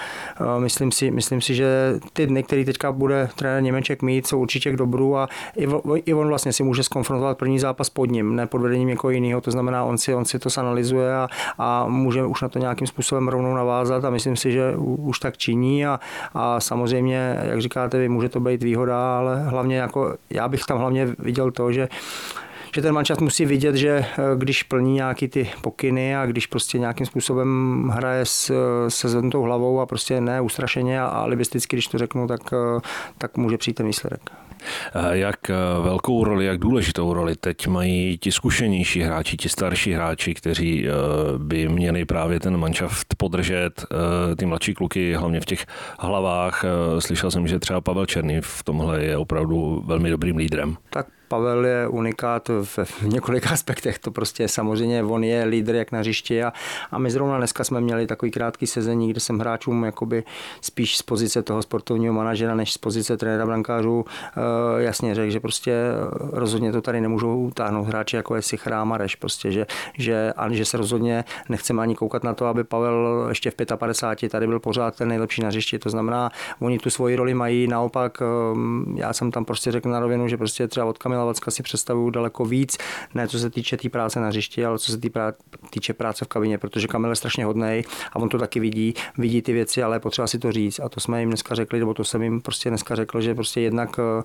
e, 0.56 0.60
myslím 0.60 0.92
si, 0.92 1.10
myslím 1.10 1.40
si 1.40 1.54
že 1.54 1.94
ty 2.12 2.26
dny, 2.26 2.42
které 2.42 2.64
teďka 2.64 2.92
bude 2.92 3.28
trenér 3.36 3.62
Němeček 3.62 4.02
mít, 4.02 4.26
jsou 4.26 4.38
určitě 4.38 4.72
k 4.72 4.76
dobru 4.76 5.16
a 5.16 5.28
i 6.04 6.14
on 6.14 6.28
vlastně 6.28 6.52
si 6.52 6.62
může 6.62 6.82
skonfrontovat 6.82 7.38
první 7.38 7.58
zápas 7.58 7.90
pod 7.90 8.10
ním, 8.10 8.36
ne 8.36 8.46
pod 8.46 8.58
vedením 8.58 8.88
jako 8.88 9.10
jiného. 9.10 9.40
To 9.40 9.50
znamená, 9.50 9.84
on 9.84 9.98
si, 9.98 10.14
on 10.14 10.24
si 10.24 10.38
to 10.38 10.48
analyzuje 10.56 11.14
a, 11.14 11.28
a 11.58 11.86
může 11.86 12.24
už 12.24 12.42
na 12.42 12.48
to 12.48 12.58
nějakým 12.58 12.86
způsobem 12.86 13.28
rovnou 13.28 13.54
navázat 13.54 14.04
a 14.04 14.10
myslím 14.10 14.36
si, 14.36 14.52
že 14.52 14.76
už 14.76 15.18
tak 15.18 15.36
činí 15.36 15.86
a, 15.86 16.00
a 16.34 16.60
samozřejmě, 16.60 17.38
jak 17.42 17.60
říkáte 17.60 17.98
vy, 17.98 18.08
může 18.08 18.28
to 18.28 18.40
být 18.40 18.62
výhoda, 18.62 19.18
ale 19.18 19.42
hlavně 19.42 19.76
jako 19.76 20.14
já 20.30 20.48
bych 20.48 20.64
tam 20.64 20.78
hlavně 20.78 21.08
viděl 21.18 21.50
to, 21.50 21.72
že 21.72 21.88
že 22.74 22.82
ten 22.82 22.94
mančat 22.94 23.20
musí 23.20 23.46
vidět, 23.46 23.74
že 23.74 23.88
eh, 23.90 24.06
když 24.36 24.62
plní 24.62 24.94
nějaký 24.94 25.28
ty 25.28 25.50
pokyny 25.60 26.16
a 26.16 26.26
když 26.26 26.46
prostě 26.46 26.78
nějakým 26.78 27.06
způsobem 27.06 27.88
hraje 27.94 28.24
s, 28.24 28.52
se 28.88 29.08
zvednutou 29.08 29.42
hlavou 29.42 29.80
a 29.80 29.86
prostě 29.86 30.20
ne 30.20 30.40
ustrašeně 30.40 31.00
a 31.00 31.06
alibisticky, 31.06 31.76
když 31.76 31.86
to 31.86 31.98
řeknu, 31.98 32.26
tak, 32.26 32.40
eh, 32.52 32.80
tak 33.18 33.36
může 33.36 33.58
přijít 33.58 33.74
ten 33.74 33.86
výsledek. 33.86 34.20
Jak 35.10 35.50
eh, 35.50 35.54
velkou 35.82 36.24
roli, 36.24 36.46
jak 36.46 36.58
důležitou 36.58 37.12
roli 37.12 37.36
teď 37.36 37.66
mají 37.66 38.18
ti 38.18 38.32
zkušenější 38.32 39.00
hráči, 39.00 39.36
ti 39.36 39.48
starší 39.48 39.92
hráči, 39.92 40.34
kteří 40.34 40.86
by 41.38 41.68
měli 41.68 42.04
právě 42.04 42.40
ten 42.40 42.56
manšaft 42.56 43.14
podržet, 43.16 43.84
ty 44.36 44.46
mladší 44.46 44.74
kluky 44.74 45.14
hlavně 45.14 45.40
v 45.40 45.44
těch 45.44 45.66
hlavách. 45.98 46.64
Slyšel 46.98 47.30
jsem, 47.30 47.46
že 47.46 47.58
třeba 47.58 47.80
Pavel 47.80 48.06
Černý 48.06 48.40
v 48.40 48.62
tomhle 48.62 49.04
je 49.04 49.16
opravdu 49.16 49.82
velmi 49.86 50.10
dobrým 50.10 50.36
lídrem. 50.36 50.76
Tak 50.90 51.06
Pavel 51.32 51.66
je 51.66 51.88
unikát 51.88 52.48
v, 52.62 52.78
několika 53.02 53.50
aspektech. 53.52 53.98
To 53.98 54.10
prostě 54.10 54.48
samozřejmě 54.48 55.02
on 55.02 55.24
je 55.24 55.44
lídr 55.44 55.74
jak 55.74 55.92
na 55.92 55.98
hřišti 55.98 56.42
a, 56.42 56.52
a 56.90 56.98
my 56.98 57.10
zrovna 57.10 57.38
dneska 57.38 57.64
jsme 57.64 57.80
měli 57.80 58.06
takový 58.06 58.30
krátký 58.30 58.66
sezení, 58.66 59.10
kde 59.10 59.20
jsem 59.20 59.38
hráčům 59.38 59.84
jakoby 59.84 60.24
spíš 60.60 60.96
z 60.96 61.02
pozice 61.02 61.42
toho 61.42 61.62
sportovního 61.62 62.14
manažera 62.14 62.54
než 62.54 62.72
z 62.72 62.78
pozice 62.78 63.16
trenéra 63.16 63.46
brankářů 63.46 64.04
e, 64.78 64.82
jasně 64.82 65.14
řekl, 65.14 65.30
že 65.30 65.40
prostě 65.40 65.76
rozhodně 66.32 66.72
to 66.72 66.82
tady 66.82 67.00
nemůžou 67.00 67.50
táhnout 67.54 67.86
hráči 67.86 68.16
jako 68.16 68.36
je 68.36 68.42
Sichra 68.42 68.80
a 68.80 68.84
Mareš, 68.84 69.14
prostě, 69.14 69.52
že, 69.52 69.66
že, 69.98 70.32
a 70.36 70.52
že 70.52 70.64
se 70.64 70.76
rozhodně 70.76 71.24
nechceme 71.48 71.82
ani 71.82 71.94
koukat 71.94 72.24
na 72.24 72.34
to, 72.34 72.46
aby 72.46 72.64
Pavel 72.64 73.26
ještě 73.28 73.50
v 73.50 73.54
55 73.76 74.32
tady 74.32 74.46
byl 74.46 74.60
pořád 74.60 74.96
ten 74.96 75.08
nejlepší 75.08 75.42
na 75.42 75.48
hřišti. 75.48 75.78
To 75.78 75.90
znamená, 75.90 76.30
oni 76.60 76.78
tu 76.78 76.90
svoji 76.90 77.16
roli 77.16 77.34
mají, 77.34 77.66
naopak 77.66 78.18
ehm, 78.22 78.94
já 78.98 79.12
jsem 79.12 79.30
tam 79.30 79.44
prostě 79.44 79.72
řekl 79.72 79.88
na 79.88 80.00
rovinu, 80.00 80.28
že 80.28 80.36
prostě 80.36 80.68
třeba 80.68 80.86
od 80.86 80.98
Kamila 80.98 81.21
Vacka 81.24 81.50
si 81.50 81.62
představuju 81.62 82.10
daleko 82.10 82.44
víc, 82.44 82.78
ne 83.14 83.28
co 83.28 83.38
se 83.38 83.50
týče 83.50 83.76
té 83.76 83.82
tý 83.82 83.88
práce 83.88 84.20
na 84.20 84.28
hřišti, 84.28 84.64
ale 84.64 84.78
co 84.78 84.92
se 84.92 84.98
týče 85.70 85.92
práce 85.92 86.24
v 86.24 86.28
kabině, 86.28 86.58
protože 86.58 86.88
Kamil 86.88 87.10
je 87.10 87.16
strašně 87.16 87.44
hodný 87.44 87.84
a 88.12 88.16
on 88.16 88.28
to 88.28 88.38
taky 88.38 88.60
vidí, 88.60 88.94
vidí 89.18 89.42
ty 89.42 89.52
věci, 89.52 89.82
ale 89.82 89.96
je 89.96 90.00
potřeba 90.00 90.26
si 90.26 90.38
to 90.38 90.52
říct. 90.52 90.80
A 90.80 90.88
to 90.88 91.00
jsme 91.00 91.20
jim 91.20 91.30
dneska 91.30 91.54
řekli, 91.54 91.78
nebo 91.78 91.94
to 91.94 92.04
jsem 92.04 92.22
jim 92.22 92.40
prostě 92.40 92.68
dneska 92.68 92.96
řekl, 92.96 93.20
že 93.20 93.34
prostě 93.34 93.60
jednak 93.60 93.98
eh, 93.98 94.22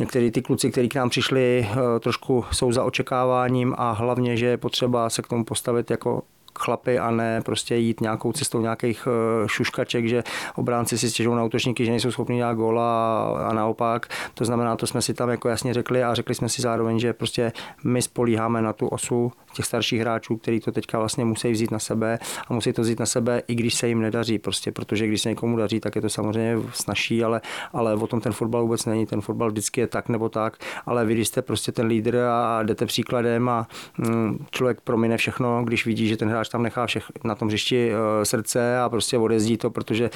některý 0.00 0.30
ty 0.30 0.42
kluci, 0.42 0.70
kteří 0.70 0.88
k 0.88 0.94
nám 0.94 1.10
přišli, 1.10 1.68
eh, 1.70 2.00
trošku 2.00 2.44
jsou 2.52 2.72
za 2.72 2.84
očekáváním 2.84 3.74
a 3.78 3.92
hlavně, 3.92 4.36
že 4.36 4.46
je 4.46 4.56
potřeba 4.56 5.10
se 5.10 5.22
k 5.22 5.26
tomu 5.26 5.44
postavit 5.44 5.90
jako 5.90 6.22
chlapy 6.60 6.98
a 6.98 7.10
ne 7.10 7.40
prostě 7.40 7.76
jít 7.76 8.00
nějakou 8.00 8.32
cestou 8.32 8.60
nějakých 8.60 9.08
eh, 9.10 9.48
šuškaček, 9.48 10.06
že 10.06 10.22
obránci 10.56 10.98
si 10.98 11.10
stěžují 11.10 11.36
na 11.36 11.44
útočníky, 11.44 11.84
že 11.84 11.90
nejsou 11.90 12.10
schopni 12.10 12.36
dělat 12.36 12.54
góla 12.54 13.22
a 13.48 13.52
naopak. 13.52 14.06
To 14.34 14.44
znamená, 14.44 14.76
to 14.76 14.86
jsme 14.86 15.02
si 15.02 15.14
tam 15.14 15.28
jako 15.28 15.48
jasně 15.48 15.74
řekli 15.74 16.04
a 16.04 16.14
řekli 16.14 16.34
jsme 16.34 16.48
si 16.48 16.62
zároveň, 16.62 16.98
že 16.98 17.12
prostě 17.12 17.52
my 17.84 18.02
spolíháme 18.02 18.62
na 18.62 18.72
tu 18.72 18.88
osu 18.88 19.32
těch 19.54 19.66
starších 19.66 20.00
hráčů, 20.00 20.36
kteří 20.36 20.60
to 20.60 20.72
teďka 20.72 20.98
vlastně 20.98 21.24
musí 21.24 21.52
vzít 21.52 21.70
na 21.70 21.78
sebe 21.78 22.18
a 22.48 22.54
musí 22.54 22.72
to 22.72 22.82
vzít 22.82 23.00
na 23.00 23.06
sebe, 23.06 23.42
i 23.48 23.54
když 23.54 23.74
se 23.74 23.88
jim 23.88 24.00
nedaří, 24.00 24.38
prostě, 24.38 24.72
protože 24.72 25.06
když 25.06 25.22
se 25.22 25.28
někomu 25.28 25.56
daří, 25.56 25.80
tak 25.80 25.96
je 25.96 26.02
to 26.02 26.08
samozřejmě 26.08 26.58
snažší, 26.72 27.24
ale, 27.24 27.40
ale 27.72 27.94
o 27.94 28.06
tom 28.06 28.20
ten 28.20 28.32
fotbal 28.32 28.62
vůbec 28.62 28.86
není. 28.86 29.06
Ten 29.06 29.20
fotbal 29.20 29.50
vždycky 29.50 29.80
je 29.80 29.86
tak 29.86 30.08
nebo 30.08 30.28
tak, 30.28 30.56
ale 30.86 31.04
vy, 31.04 31.14
když 31.14 31.28
jste 31.28 31.42
prostě 31.42 31.72
ten 31.72 31.86
lídr 31.86 32.16
a 32.16 32.62
jdete 32.62 32.86
příkladem 32.86 33.48
a 33.48 33.66
mm, 33.98 34.46
člověk 34.50 34.80
promine 34.80 35.16
všechno, 35.16 35.64
když 35.64 35.86
vidí, 35.86 36.08
že 36.08 36.16
ten 36.16 36.28
hráč 36.28 36.48
tam 36.50 36.62
nechá 36.62 36.86
všech, 36.86 37.04
na 37.24 37.34
tom 37.34 37.48
hřišti 37.48 37.90
uh, 37.90 37.98
srdce 38.22 38.78
a 38.78 38.88
prostě 38.88 39.18
odezdí 39.18 39.56
to, 39.56 39.70
protože 39.70 40.10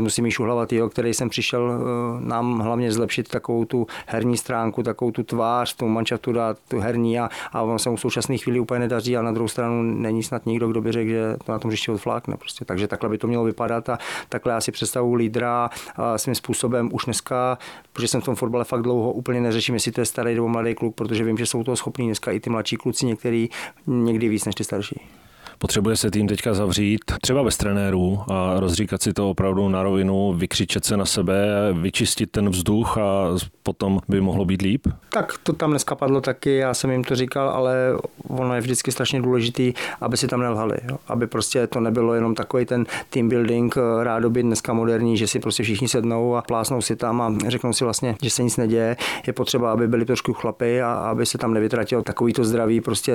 musím 0.00 0.24
Míšu 0.24 0.42
Hlavatýho, 0.42 0.88
který 0.88 1.14
jsem 1.14 1.28
přišel 1.28 1.62
uh, 1.62 2.20
nám 2.20 2.58
hlavně 2.58 2.92
zlepšit 2.92 3.28
takovou 3.28 3.64
tu 3.64 3.86
herní 4.06 4.36
stránku, 4.36 4.82
takovou 4.82 5.10
tu 5.10 5.22
tvář, 5.22 5.74
tu 5.74 5.88
mančatu 5.88 6.32
dát, 6.32 6.58
tu 6.68 6.80
herní 6.80 7.18
a, 7.20 7.28
a 7.52 7.62
on 7.62 7.78
se 7.78 7.90
mu 7.90 7.96
v 7.96 8.00
současné 8.00 8.38
chvíli 8.38 8.60
úplně 8.60 8.80
nedaří, 8.80 9.16
ale 9.16 9.24
na 9.24 9.32
druhou 9.32 9.48
stranu 9.48 9.82
není 9.82 10.22
snad 10.22 10.46
nikdo, 10.46 10.68
kdo 10.68 10.80
by 10.80 10.92
řekl, 10.92 11.10
že 11.10 11.36
to 11.44 11.52
na 11.52 11.58
tom 11.58 11.68
hřišti 11.68 11.90
odflákne. 11.90 12.36
Prostě. 12.36 12.64
Takže 12.64 12.88
takhle 12.88 13.08
by 13.08 13.18
to 13.18 13.26
mělo 13.26 13.44
vypadat 13.44 13.88
a 13.88 13.98
takhle 14.28 14.52
já 14.52 14.60
si 14.60 14.72
představu 14.72 15.14
lídra 15.14 15.70
a 15.96 16.18
svým 16.18 16.34
způsobem 16.34 16.90
už 16.92 17.04
dneska, 17.04 17.58
protože 17.92 18.08
jsem 18.08 18.20
v 18.20 18.24
tom 18.24 18.34
fotbale 18.34 18.64
fakt 18.64 18.82
dlouho, 18.82 19.12
úplně 19.12 19.40
neřeším, 19.40 19.74
jestli 19.74 19.92
to 19.92 20.00
je 20.00 20.04
starý 20.04 20.34
nebo 20.34 20.48
mladý 20.48 20.74
kluk, 20.74 20.94
protože 20.94 21.24
vím, 21.24 21.38
že 21.38 21.46
jsou 21.46 21.64
toho 21.64 21.76
schopní 21.76 22.06
dneska 22.06 22.32
i 22.32 22.40
ty 22.40 22.50
mladší 22.50 22.76
kluci, 22.76 23.06
některý 23.06 23.48
někdy 23.86 24.28
víc 24.28 24.44
než 24.44 24.54
ty 24.54 24.64
starší. 24.64 25.00
Potřebuje 25.58 25.96
se 25.96 26.10
tým 26.10 26.28
teďka 26.28 26.54
zavřít, 26.54 27.00
třeba 27.20 27.44
bez 27.44 27.56
trenérů 27.56 28.20
a 28.28 28.60
rozříkat 28.60 29.02
si 29.02 29.12
to 29.12 29.30
opravdu 29.30 29.68
na 29.68 29.82
rovinu, 29.82 30.32
vykřičet 30.32 30.84
se 30.84 30.96
na 30.96 31.04
sebe, 31.04 31.46
vyčistit 31.72 32.30
ten 32.30 32.48
vzduch 32.50 32.98
a 32.98 33.28
potom 33.62 34.00
by 34.08 34.20
mohlo 34.20 34.44
být 34.44 34.62
líp? 34.62 34.86
Tak 35.08 35.38
to 35.42 35.52
tam 35.52 35.70
dneska 35.70 35.94
padlo 35.94 36.20
taky, 36.20 36.56
já 36.56 36.74
jsem 36.74 36.90
jim 36.90 37.04
to 37.04 37.16
říkal, 37.16 37.48
ale 37.48 37.74
ono 38.28 38.54
je 38.54 38.60
vždycky 38.60 38.92
strašně 38.92 39.22
důležitý, 39.22 39.72
aby 40.00 40.16
si 40.16 40.28
tam 40.28 40.40
nelhali. 40.40 40.76
Jo? 40.90 40.98
Aby 41.08 41.26
prostě 41.26 41.66
to 41.66 41.80
nebylo 41.80 42.14
jenom 42.14 42.34
takový 42.34 42.64
ten 42.64 42.86
team 43.10 43.28
building, 43.28 43.74
eh, 43.76 44.04
rádoby 44.04 44.42
dneska 44.42 44.72
moderní, 44.72 45.16
že 45.16 45.26
si 45.26 45.38
prostě 45.38 45.62
všichni 45.62 45.88
sednou 45.88 46.36
a 46.36 46.42
plásnou 46.42 46.80
si 46.80 46.96
tam 46.96 47.20
a 47.20 47.34
řeknou 47.48 47.72
si 47.72 47.84
vlastně, 47.84 48.16
že 48.22 48.30
se 48.30 48.42
nic 48.42 48.56
neděje. 48.56 48.96
Je 49.26 49.32
potřeba, 49.32 49.72
aby 49.72 49.88
byli 49.88 50.04
trošku 50.04 50.32
chlapy 50.32 50.82
a 50.82 50.92
aby 50.92 51.26
se 51.26 51.38
tam 51.38 51.54
nevytratilo 51.54 52.02
takový 52.02 52.32
to 52.32 52.44
zdraví, 52.44 52.80
prostě, 52.80 53.14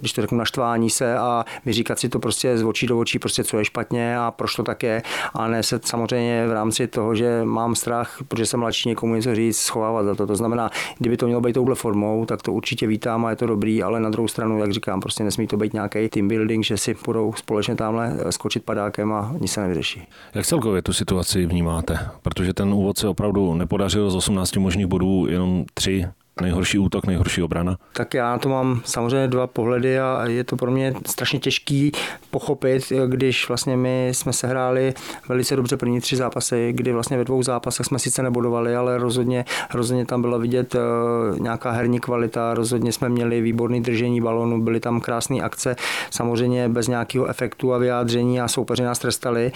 když 0.00 0.12
to 0.12 0.20
řeknu, 0.20 0.38
naštvání 0.38 0.90
se 0.90 1.18
a 1.18 1.44
vyříkat 1.74 1.98
si 1.98 2.08
to 2.08 2.18
prostě 2.18 2.58
z 2.58 2.62
očí 2.62 2.86
do 2.86 2.98
očí, 2.98 3.18
prostě 3.18 3.44
co 3.44 3.58
je 3.58 3.64
špatně 3.64 4.18
a 4.18 4.30
proč 4.30 4.54
to 4.54 4.62
tak 4.62 4.82
je. 4.82 5.02
A 5.34 5.48
ne 5.48 5.62
se 5.62 5.80
samozřejmě 5.84 6.46
v 6.46 6.52
rámci 6.52 6.86
toho, 6.86 7.14
že 7.14 7.40
mám 7.44 7.74
strach, 7.74 8.18
protože 8.28 8.46
jsem 8.46 8.60
mladší 8.60 8.88
někomu 8.88 9.14
něco 9.14 9.34
říct, 9.34 9.56
schovávat 9.56 10.04
za 10.04 10.14
to. 10.14 10.26
To 10.26 10.36
znamená, 10.36 10.70
kdyby 10.98 11.16
to 11.16 11.26
mělo 11.26 11.40
být 11.40 11.52
touhle 11.52 11.74
formou, 11.74 12.24
tak 12.24 12.42
to 12.42 12.52
určitě 12.52 12.86
vítám 12.86 13.24
a 13.24 13.30
je 13.30 13.36
to 13.36 13.46
dobrý, 13.46 13.82
ale 13.82 14.00
na 14.00 14.10
druhou 14.10 14.28
stranu, 14.28 14.58
jak 14.58 14.72
říkám, 14.72 15.00
prostě 15.00 15.24
nesmí 15.24 15.46
to 15.46 15.56
být 15.56 15.72
nějaký 15.72 16.08
team 16.08 16.28
building, 16.28 16.64
že 16.64 16.76
si 16.76 16.96
budou 17.06 17.32
společně 17.32 17.74
tamhle 17.74 18.16
skočit 18.30 18.64
padákem 18.64 19.12
a 19.12 19.34
nic 19.40 19.52
se 19.52 19.60
nevyřeší. 19.60 20.02
Jak 20.34 20.46
celkově 20.46 20.82
tu 20.82 20.92
situaci 20.92 21.46
vnímáte? 21.46 21.98
Protože 22.22 22.54
ten 22.54 22.74
úvod 22.74 22.98
se 22.98 23.08
opravdu 23.08 23.54
nepodařil 23.54 24.10
z 24.10 24.14
18 24.14 24.56
možných 24.56 24.86
bodů 24.86 25.26
jenom 25.28 25.64
tři 25.74 26.06
Nejhorší 26.40 26.78
útok, 26.78 27.06
nejhorší 27.06 27.42
obrana? 27.42 27.76
Tak 27.92 28.14
já 28.14 28.30
na 28.30 28.38
to 28.38 28.48
mám 28.48 28.80
samozřejmě 28.84 29.28
dva 29.28 29.46
pohledy 29.46 30.00
a 30.00 30.26
je 30.26 30.44
to 30.44 30.56
pro 30.56 30.70
mě 30.70 30.94
strašně 31.06 31.38
těžký 31.38 31.92
pochopit, 32.30 32.92
když 33.06 33.48
vlastně 33.48 33.76
my 33.76 34.08
jsme 34.12 34.32
se 34.32 34.46
hráli 34.46 34.94
velice 35.28 35.56
dobře 35.56 35.76
první 35.76 36.00
tři 36.00 36.16
zápasy, 36.16 36.72
kdy 36.72 36.92
vlastně 36.92 37.16
ve 37.16 37.24
dvou 37.24 37.42
zápasech 37.42 37.86
jsme 37.86 37.98
sice 37.98 38.22
nebodovali, 38.22 38.76
ale 38.76 38.98
rozhodně, 38.98 39.44
rozhodně 39.74 40.06
tam 40.06 40.20
byla 40.20 40.38
vidět 40.38 40.74
eh, 40.74 40.78
nějaká 41.40 41.70
herní 41.70 42.00
kvalita, 42.00 42.54
rozhodně 42.54 42.92
jsme 42.92 43.08
měli 43.08 43.40
výborný 43.40 43.82
držení 43.82 44.20
balonu, 44.20 44.62
byly 44.62 44.80
tam 44.80 45.00
krásné 45.00 45.40
akce, 45.40 45.76
samozřejmě 46.10 46.68
bez 46.68 46.88
nějakého 46.88 47.26
efektu 47.26 47.74
a 47.74 47.78
vyjádření 47.78 48.40
a 48.40 48.48
soupeři 48.48 48.82
nás 48.82 48.98
trestali, 48.98 49.52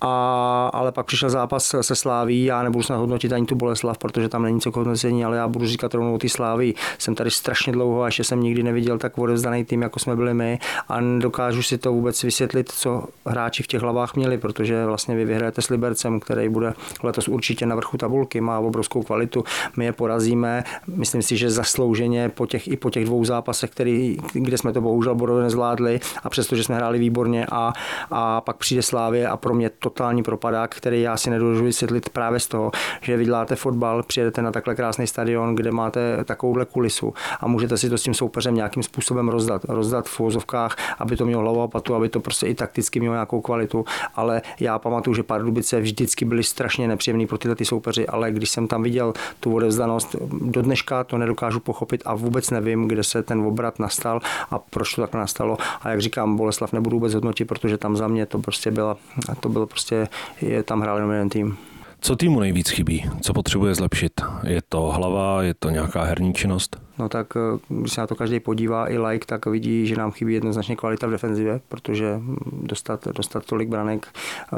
a, 0.00 0.70
ale 0.72 0.92
pak 0.92 1.06
přišel 1.06 1.30
zápas 1.30 1.74
se 1.80 1.94
Sláví, 1.94 2.44
já 2.44 2.62
nebudu 2.62 2.82
snad 2.82 2.96
hodnotit 2.96 3.32
ani 3.32 3.46
tu 3.46 3.54
Boleslav, 3.54 3.98
protože 3.98 4.28
tam 4.28 4.42
není 4.42 4.60
co 4.60 4.70
hodnocení, 4.74 5.24
ale 5.24 5.36
já 5.36 5.48
budu 5.48 5.66
říkat 5.66 5.94
rovnou 5.94 6.11
ty 6.18 6.28
Slávy. 6.28 6.74
Jsem 6.98 7.14
tady 7.14 7.30
strašně 7.30 7.72
dlouho 7.72 8.02
a 8.02 8.06
ještě 8.06 8.24
jsem 8.24 8.40
nikdy 8.40 8.62
neviděl 8.62 8.98
tak 8.98 9.18
odevzdaný 9.18 9.64
tým, 9.64 9.82
jako 9.82 9.98
jsme 9.98 10.16
byli 10.16 10.34
my. 10.34 10.58
A 10.88 11.00
dokážu 11.18 11.62
si 11.62 11.78
to 11.78 11.92
vůbec 11.92 12.22
vysvětlit, 12.22 12.72
co 12.72 13.04
hráči 13.26 13.62
v 13.62 13.66
těch 13.66 13.82
hlavách 13.82 14.14
měli, 14.14 14.38
protože 14.38 14.86
vlastně 14.86 15.16
vy 15.16 15.24
vyhrajete 15.24 15.62
s 15.62 15.68
Libercem, 15.68 16.20
který 16.20 16.48
bude 16.48 16.74
letos 17.02 17.28
určitě 17.28 17.66
na 17.66 17.76
vrchu 17.76 17.96
tabulky, 17.96 18.40
má 18.40 18.58
obrovskou 18.58 19.02
kvalitu, 19.02 19.44
my 19.76 19.84
je 19.84 19.92
porazíme, 19.92 20.64
myslím 20.86 21.22
si, 21.22 21.36
že 21.36 21.50
zaslouženě 21.50 22.28
po 22.28 22.46
těch, 22.46 22.68
i 22.68 22.76
po 22.76 22.90
těch 22.90 23.04
dvou 23.04 23.24
zápasech, 23.24 23.70
který, 23.70 24.16
kde 24.32 24.58
jsme 24.58 24.72
to 24.72 24.80
bohužel 24.80 25.14
bodově 25.14 25.42
nezvládli 25.42 26.00
a 26.22 26.30
přesto, 26.30 26.56
že 26.56 26.64
jsme 26.64 26.76
hráli 26.76 26.98
výborně 26.98 27.46
a, 27.52 27.72
a 28.10 28.40
pak 28.40 28.56
přijde 28.56 28.82
Slávě 28.82 29.28
a 29.28 29.36
pro 29.36 29.54
mě 29.54 29.70
totální 29.70 30.22
propadák, 30.22 30.74
který 30.74 31.02
já 31.02 31.16
si 31.16 31.30
nedokážu 31.30 31.64
vysvětlit 31.64 32.08
právě 32.08 32.40
z 32.40 32.46
toho, 32.46 32.70
že 33.00 33.16
vy 33.16 33.24
děláte 33.24 33.56
fotbal, 33.56 34.02
přijedete 34.02 34.42
na 34.42 34.52
takhle 34.52 34.74
krásný 34.74 35.06
stadion, 35.06 35.54
kde 35.54 35.70
máte 35.70 36.00
takovouhle 36.24 36.64
kulisu 36.64 37.14
a 37.40 37.48
můžete 37.48 37.78
si 37.78 37.90
to 37.90 37.98
s 37.98 38.02
tím 38.02 38.14
soupeřem 38.14 38.54
nějakým 38.54 38.82
způsobem 38.82 39.28
rozdat. 39.28 39.64
Rozdat 39.68 40.08
v 40.08 40.20
úzovkách, 40.20 40.76
aby 40.98 41.16
to 41.16 41.26
mělo 41.26 41.42
hlavu 41.42 41.60
a 41.60 41.68
patu, 41.68 41.94
aby 41.94 42.08
to 42.08 42.20
prostě 42.20 42.46
i 42.46 42.54
takticky 42.54 43.00
mělo 43.00 43.14
nějakou 43.14 43.40
kvalitu. 43.40 43.84
Ale 44.14 44.42
já 44.60 44.78
pamatuju, 44.78 45.14
že 45.14 45.22
Pardubice 45.22 45.80
vždycky 45.80 46.24
byly 46.24 46.42
strašně 46.42 46.88
nepříjemný 46.88 47.26
pro 47.26 47.38
tyhle 47.38 47.56
ty 47.56 47.64
soupeři, 47.64 48.06
ale 48.06 48.32
když 48.32 48.50
jsem 48.50 48.68
tam 48.68 48.82
viděl 48.82 49.12
tu 49.40 49.54
odevzdanost, 49.54 50.16
do 50.40 50.62
dneška 50.62 51.04
to 51.04 51.18
nedokážu 51.18 51.60
pochopit 51.60 52.02
a 52.04 52.14
vůbec 52.14 52.50
nevím, 52.50 52.88
kde 52.88 53.04
se 53.04 53.22
ten 53.22 53.40
obrat 53.40 53.78
nastal 53.78 54.20
a 54.50 54.58
proč 54.58 54.94
to 54.94 55.00
tak 55.00 55.14
nastalo. 55.14 55.58
A 55.82 55.90
jak 55.90 56.00
říkám, 56.00 56.36
Boleslav 56.36 56.72
nebudu 56.72 56.96
vůbec 56.96 57.14
hodnotit, 57.14 57.44
protože 57.44 57.78
tam 57.78 57.96
za 57.96 58.08
mě 58.08 58.26
to 58.26 58.38
prostě 58.38 58.70
byla, 58.70 58.96
to 59.40 59.48
bylo 59.48 59.66
prostě, 59.66 60.08
je 60.40 60.62
tam 60.62 60.80
hrál 60.80 60.96
jenom 60.96 61.10
jeden 61.10 61.28
tým. 61.28 61.56
Co 62.04 62.16
týmu 62.16 62.40
nejvíc 62.40 62.70
chybí? 62.70 63.10
Co 63.20 63.32
potřebuje 63.32 63.74
zlepšit? 63.74 64.20
Je 64.46 64.62
to 64.68 64.80
hlava, 64.80 65.42
je 65.42 65.54
to 65.54 65.70
nějaká 65.70 66.04
herní 66.04 66.34
činnost? 66.34 66.80
No 66.98 67.08
tak 67.08 67.26
eh, 67.36 67.58
když 67.68 67.92
se 67.92 68.00
na 68.00 68.06
to 68.06 68.14
každý 68.14 68.40
podívá 68.40 68.90
i 68.90 68.98
like, 68.98 69.26
tak 69.26 69.46
vidí, 69.46 69.86
že 69.86 69.96
nám 69.96 70.10
chybí 70.10 70.34
jednoznačně 70.34 70.76
kvalita 70.76 71.06
v 71.06 71.10
defenzivě, 71.10 71.60
protože 71.68 72.20
dostat, 72.52 73.08
dostat 73.08 73.44
tolik 73.44 73.68
branek, 73.68 74.06
eh, 74.52 74.56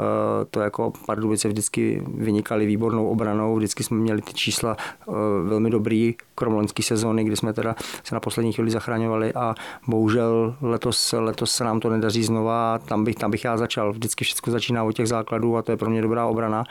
to 0.51 0.59
jako 0.59 0.93
Pardubice 1.05 1.47
vždycky 1.47 2.03
vynikali 2.07 2.65
výbornou 2.65 3.07
obranou, 3.07 3.55
vždycky 3.55 3.83
jsme 3.83 3.97
měli 3.97 4.21
ty 4.21 4.33
čísla 4.33 4.77
eh, 4.79 5.11
velmi 5.43 5.69
dobrý, 5.69 6.15
krom 6.35 6.53
loňské 6.53 6.83
sezóny, 6.83 7.23
kdy 7.23 7.35
jsme 7.35 7.53
teda 7.53 7.75
se 8.03 8.15
na 8.15 8.19
poslední 8.19 8.53
chvíli 8.53 8.71
zachraňovali 8.71 9.33
a 9.33 9.55
bohužel 9.87 10.55
letos, 10.61 11.13
letos 11.17 11.51
se 11.51 11.63
nám 11.63 11.79
to 11.79 11.89
nedaří 11.89 12.23
znova, 12.23 12.79
tam 12.85 13.03
bych, 13.03 13.15
tam 13.15 13.31
bych 13.31 13.45
já 13.45 13.57
začal, 13.57 13.91
vždycky 13.91 14.25
všechno 14.25 14.51
začíná 14.51 14.83
od 14.83 14.91
těch 14.91 15.07
základů 15.07 15.57
a 15.57 15.61
to 15.61 15.71
je 15.71 15.77
pro 15.77 15.89
mě 15.89 16.01
dobrá 16.01 16.25
obrana. 16.25 16.63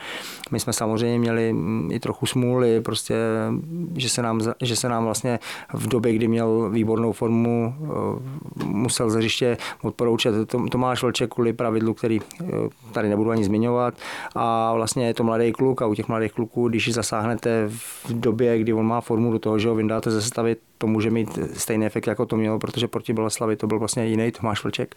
My 0.51 0.61
jsme 0.61 0.73
samozřejmě 0.73 1.19
měli 1.19 1.53
mm, 1.53 1.89
i 1.93 2.01
trochu 2.01 2.27
smůly, 2.27 2.81
prostě, 2.81 3.15
že 3.97 4.09
se 4.09 4.23
nám, 4.23 4.41
že 4.63 4.77
se 4.77 4.89
nám 4.89 5.05
vlastně 5.05 5.39
v 5.73 5.89
době, 5.89 6.13
kdy 6.13 6.29
měl 6.29 6.71
výbornou 6.71 7.13
formu, 7.13 7.75
eh, 7.81 8.65
musel 8.65 9.11
ze 9.11 9.19
hřiště 9.19 9.57
odporoučet 9.83 10.35
Tomáš 10.71 11.03
Vlček 11.03 11.35
kvůli 11.35 11.53
pravidlu, 11.53 11.95
který 11.95 12.21
eh, 12.21 12.45
tady 12.93 13.09
nebudu 13.09 13.31
ani 13.31 13.45
zmiňovat. 13.45 13.95
A 14.35 14.75
vlastně 14.75 15.07
je 15.07 15.15
to 15.15 15.25
mladý 15.25 15.53
kluk 15.53 15.83
a 15.83 15.87
u 15.87 15.95
těch 15.95 16.09
mladých 16.09 16.33
kluků, 16.33 16.69
když 16.69 16.93
zasáhnete 16.93 17.69
v 17.69 18.21
době, 18.21 18.59
kdy 18.59 18.73
on 18.73 18.87
má 18.87 19.01
formu 19.01 19.33
do 19.33 19.39
toho, 19.39 19.59
že 19.59 19.69
ho 19.69 19.75
vyndáte 19.75 20.11
ze 20.11 20.23
sestavy, 20.23 20.57
to 20.79 20.87
může 20.87 21.11
mít 21.11 21.39
stejný 21.55 21.87
efekt, 21.87 22.07
jako 22.07 22.27
to 22.27 22.37
mělo, 22.37 22.59
protože 22.59 22.89
proti 22.89 23.13
Boleslavy 23.13 23.57
to 23.57 23.67
byl 23.67 23.79
vlastně 23.79 24.07
jiný 24.07 24.33
Tomáš 24.33 24.65
Vlček. 24.65 24.95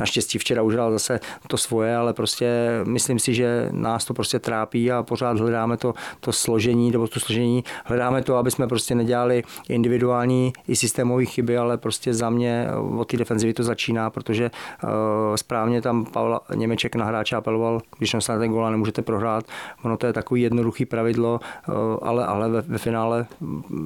Naštěstí 0.00 0.38
včera 0.38 0.62
udělal 0.62 0.92
zase 0.92 1.20
to 1.46 1.56
svoje, 1.56 1.96
ale 1.96 2.12
prostě 2.12 2.80
myslím 2.84 3.18
si, 3.18 3.34
že 3.34 3.68
nás 3.72 4.04
to 4.04 4.14
prostě 4.14 4.38
trápí 4.38 4.92
a 4.92 5.02
pořád 5.02 5.38
hledáme 5.38 5.76
to, 5.76 5.94
to 6.20 6.32
složení, 6.32 6.90
nebo 6.90 7.08
to 7.08 7.20
složení, 7.20 7.64
hledáme 7.84 8.22
to, 8.22 8.36
aby 8.36 8.50
jsme 8.50 8.68
prostě 8.68 8.94
nedělali 8.94 9.42
individuální 9.68 10.52
i 10.68 10.76
systémové 10.76 11.24
chyby, 11.24 11.56
ale 11.56 11.78
prostě 11.78 12.14
za 12.14 12.30
mě 12.30 12.66
od 12.98 13.08
té 13.08 13.16
defenzivy 13.16 13.54
to 13.54 13.62
začíná, 13.62 14.10
protože 14.10 14.50
uh, 14.82 14.90
správně 15.36 15.82
tam 15.82 16.04
Pavel 16.04 16.40
Němeček 16.54 16.94
na 16.94 17.04
hráče 17.04 17.36
apeloval, 17.36 17.80
když 17.98 18.12
na 18.12 18.20
ten 18.20 18.50
gól 18.50 18.70
nemůžete 18.70 19.02
prohrát. 19.02 19.44
Ono 19.82 19.96
to 19.96 20.06
je 20.06 20.12
takový 20.12 20.42
jednoduchý 20.42 20.84
pravidlo, 20.84 21.40
uh, 21.68 21.74
ale, 22.02 22.26
ale 22.26 22.48
ve, 22.48 22.60
ve 22.62 22.78
finále 22.78 23.26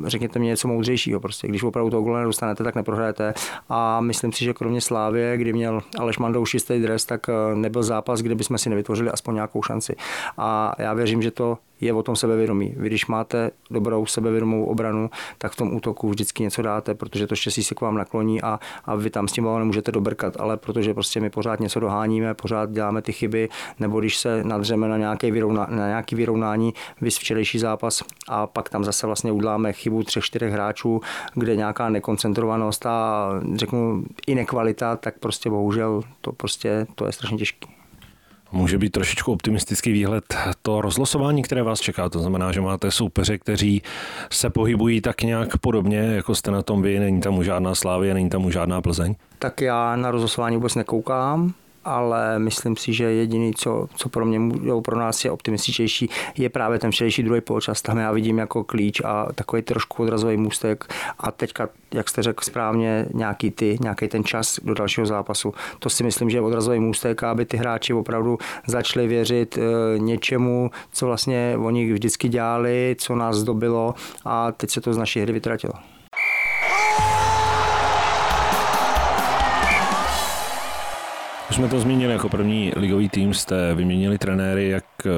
řekněte 0.07 0.39
mi 0.39 0.47
něco 0.47 0.69
moudřejšího. 0.69 1.21
Prostě 1.21 1.32
když 1.43 1.63
opravdu 1.63 1.91
toho 1.91 2.03
góla 2.03 2.19
nedostanete, 2.19 2.65
tak 2.65 2.75
neprohrajete. 2.75 3.35
A 3.69 4.01
myslím 4.01 4.33
si, 4.33 4.45
že 4.45 4.55
kromě 4.55 4.81
Slávě, 4.81 5.37
kdy 5.37 5.53
měl 5.53 5.83
Aleš 5.99 6.19
Mandou 6.19 6.47
čistý 6.47 6.81
dres, 6.81 7.05
tak 7.05 7.29
eh, 7.29 7.55
nebyl 7.55 7.83
zápas, 7.83 8.21
kde 8.21 8.35
bychom 8.35 8.59
si 8.59 8.71
nevytvořili 8.71 9.11
aspoň 9.11 9.35
nějakou 9.35 9.63
šanci. 9.63 9.97
A 10.39 10.75
já 10.79 10.95
věřím, 10.95 11.23
že 11.23 11.31
to 11.31 11.59
je 11.83 11.93
o 11.93 12.03
tom 12.03 12.17
sebevědomí. 12.17 12.75
Vy 12.77 12.89
když 12.89 13.07
máte 13.07 13.51
dobrou 13.71 14.07
sebevědomou 14.07 14.65
obranu, 14.65 15.11
tak 15.39 15.53
v 15.53 15.57
tom 15.57 15.77
útoku 15.77 16.09
vždycky 16.09 16.43
něco 16.43 16.63
dáte, 16.63 16.95
protože 16.95 17.27
to 17.27 17.37
štěstí 17.37 17.63
se 17.63 17.75
k 17.75 17.81
vám 17.81 17.95
nakloní 17.95 18.43
a, 18.43 18.61
a 18.85 18.95
vy 18.95 19.11
tam 19.11 19.29
s 19.29 19.33
tím 19.33 19.45
nemůžete 19.59 19.93
dobrkat, 19.93 20.37
ale 20.41 20.57
protože 20.57 20.95
prostě 20.95 21.21
my 21.21 21.31
pořád 21.31 21.61
něco 21.61 21.81
doháníme, 21.81 22.35
pořád 22.35 22.71
děláme 22.71 23.03
ty 23.03 23.13
chyby, 23.13 23.49
nebo 23.79 24.01
když 24.01 24.17
se 24.17 24.45
nadřeme 24.45 24.89
na, 24.89 24.97
nějaké 24.97 25.31
vyrovna, 25.31 25.67
na 25.71 25.87
nějaký 25.87 26.17
vyrovnání, 26.17 26.75
vys 27.01 27.19
včerejší 27.19 27.59
zápas 27.59 28.03
a 28.29 28.47
pak 28.47 28.69
tam 28.69 28.85
zase 28.85 29.07
vlastně 29.07 29.33
uděláme 29.33 29.73
chybu 29.73 30.03
třech, 30.03 30.25
čtyřech 30.25 30.53
hráčů, 30.53 31.01
kde 31.35 31.57
nějaká 31.57 31.89
nekoncentrovanost 31.89 32.87
a 32.87 33.29
řeknu 33.55 34.05
i 34.27 34.35
nekvalita, 34.35 34.97
tak 34.97 35.19
prostě 35.19 35.51
bohužel 35.51 36.03
to 36.21 36.33
prostě 36.33 36.87
to 36.95 37.07
je 37.07 37.13
strašně 37.13 37.39
těžké. 37.39 37.82
Může 38.53 38.79
být 38.79 38.91
trošičku 38.91 39.33
optimistický 39.33 39.93
výhled 39.93 40.25
to 40.63 40.81
rozlosování, 40.81 41.43
které 41.43 41.63
vás 41.63 41.81
čeká. 41.81 42.09
To 42.09 42.19
znamená, 42.19 42.53
že 42.53 42.61
máte 42.61 42.91
soupeře, 42.91 43.39
kteří 43.39 43.83
se 44.31 44.51
pohybují 44.51 45.01
tak 45.01 45.23
nějak 45.23 45.57
podobně, 45.57 45.99
jako 45.99 46.35
jste 46.35 46.51
na 46.51 46.63
tom 46.63 46.83
vy. 46.83 46.99
Není 46.99 47.21
tam 47.21 47.39
už 47.39 47.47
žádná 47.47 47.75
Slávě, 47.75 48.15
není 48.15 48.31
tam 48.31 48.45
už 48.45 48.53
žádná 48.53 48.83
Plzeň? 48.83 49.15
Tak 49.39 49.61
já 49.61 49.97
na 49.97 50.11
rozlosování 50.11 50.57
vůbec 50.57 50.75
nekoukám 50.75 51.55
ale 51.85 52.39
myslím 52.39 52.77
si, 52.77 52.93
že 52.93 53.05
jediný, 53.05 53.55
co, 53.55 53.89
co 53.95 54.09
pro 54.09 54.25
mě 54.25 54.41
pro 54.85 54.99
nás 54.99 55.25
je 55.25 55.31
optimističtější, 55.31 56.09
je 56.37 56.49
právě 56.49 56.79
ten 56.79 56.91
včerejší 56.91 57.23
druhý 57.23 57.41
poločas. 57.41 57.83
Tam 57.83 57.99
já 57.99 58.13
vidím 58.13 58.39
jako 58.39 58.65
klíč 58.65 59.01
a 59.05 59.29
takový 59.35 59.63
trošku 59.63 60.03
odrazový 60.03 60.37
můstek 60.37 60.95
a 61.19 61.31
teďka, 61.31 61.69
jak 61.95 62.09
jste 62.09 62.23
řekl 62.23 62.45
správně, 62.45 63.07
nějaký 63.15 63.51
ty, 63.51 63.79
nějaký 63.81 64.09
ten 64.09 64.25
čas 64.25 64.61
do 64.63 64.75
dalšího 64.75 65.07
zápasu. 65.07 65.55
To 65.79 65.91
si 65.91 66.05
myslím, 66.05 66.31
že 66.31 66.37
je 66.37 66.41
odrazový 66.41 66.81
můstek, 66.81 67.23
aby 67.23 67.45
ty 67.45 67.57
hráči 67.57 67.95
opravdu 67.95 68.39
začali 68.67 69.07
věřit 69.07 69.59
e, 69.59 69.99
něčemu, 69.99 70.71
co 70.93 71.07
vlastně 71.07 71.57
oni 71.59 71.93
vždycky 71.93 72.29
dělali, 72.29 72.97
co 72.99 73.15
nás 73.15 73.37
zdobilo 73.37 73.95
a 74.25 74.53
teď 74.53 74.71
se 74.71 74.81
to 74.81 74.95
z 74.95 74.99
naší 74.99 75.21
hry 75.21 75.33
vytratilo. 75.33 75.92
Už 81.53 81.57
jsme 81.57 81.69
to 81.69 81.81
zmínili 81.81 82.13
jako 82.13 82.29
první 82.29 82.73
ligový 82.77 83.09
tým, 83.09 83.35
jste 83.35 83.75
vyměnili 83.75 84.19
trenéry, 84.19 84.69
jak 84.69 84.85
eh, 85.07 85.11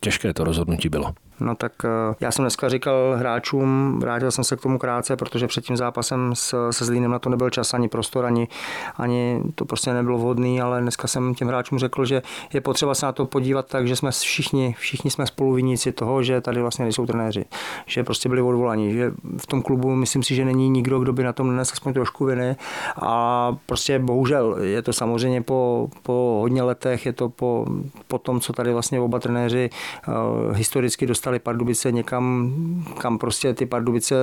těžké 0.00 0.34
to 0.34 0.44
rozhodnutí 0.44 0.88
bylo? 0.88 1.12
No 1.42 1.54
tak 1.54 1.72
eh, 1.84 2.14
já 2.20 2.30
jsem 2.30 2.42
dneska 2.42 2.68
říkal 2.68 3.14
hráčům, 3.16 3.98
vrátil 4.00 4.30
jsem 4.30 4.44
se 4.44 4.56
k 4.56 4.60
tomu 4.60 4.78
krátce, 4.78 5.16
protože 5.16 5.46
před 5.46 5.64
tím 5.64 5.76
zápasem 5.76 6.30
s, 6.34 6.70
se 6.70 6.84
Zlínem 6.84 7.10
na 7.10 7.18
to 7.18 7.30
nebyl 7.30 7.50
čas, 7.50 7.74
ani 7.74 7.88
prostor, 7.88 8.24
ani, 8.24 8.48
ani 8.96 9.42
to 9.54 9.64
prostě 9.64 9.92
nebylo 9.92 10.18
vhodný, 10.18 10.60
ale 10.60 10.80
dneska 10.80 11.08
jsem 11.08 11.34
těm 11.34 11.48
hráčům 11.48 11.78
řekl, 11.78 12.04
že 12.04 12.22
je 12.52 12.60
potřeba 12.60 12.94
se 12.94 13.06
na 13.06 13.12
to 13.12 13.26
podívat 13.26 13.66
tak, 13.66 13.88
že 13.88 13.96
jsme 13.96 14.10
všichni, 14.10 14.74
všichni 14.78 15.10
jsme 15.10 15.26
spoluviníci 15.26 15.92
toho, 15.92 16.22
že 16.22 16.40
tady 16.40 16.60
vlastně 16.60 16.84
nejsou 16.84 17.06
trenéři, 17.06 17.44
že 17.86 18.04
prostě 18.04 18.28
byli 18.28 18.42
odvolaní, 18.42 18.92
že 18.92 19.12
v 19.38 19.46
tom 19.46 19.62
klubu 19.62 19.94
myslím 19.96 20.22
si, 20.22 20.34
že 20.34 20.44
není 20.44 20.68
nikdo, 20.68 20.98
kdo 20.98 21.12
by 21.12 21.22
na 21.22 21.32
tom 21.32 21.50
nenesl 21.50 21.72
aspoň 21.72 21.92
trošku 21.92 22.24
viny. 22.24 22.56
A 23.02 23.56
prostě 23.66 23.98
bohužel 23.98 24.56
je 24.60 24.82
to 24.82 24.92
samozřejmě 24.92 25.42
po, 25.42 25.88
po 26.02 26.38
hodně 26.40 26.62
letech, 26.62 27.06
je 27.06 27.12
to 27.12 27.28
po, 27.28 27.66
po 28.08 28.18
tom, 28.18 28.40
co 28.40 28.52
tady 28.52 28.72
vlastně 28.72 29.00
oba 29.00 29.18
trenéři 29.18 29.70
uh, 30.08 30.56
historicky 30.56 31.06
dostali 31.06 31.31
dostali 31.32 31.38
Pardubice 31.38 31.92
někam, 31.92 32.52
kam 32.98 33.18
prostě 33.18 33.54
ty 33.54 33.66
Pardubice 33.66 34.14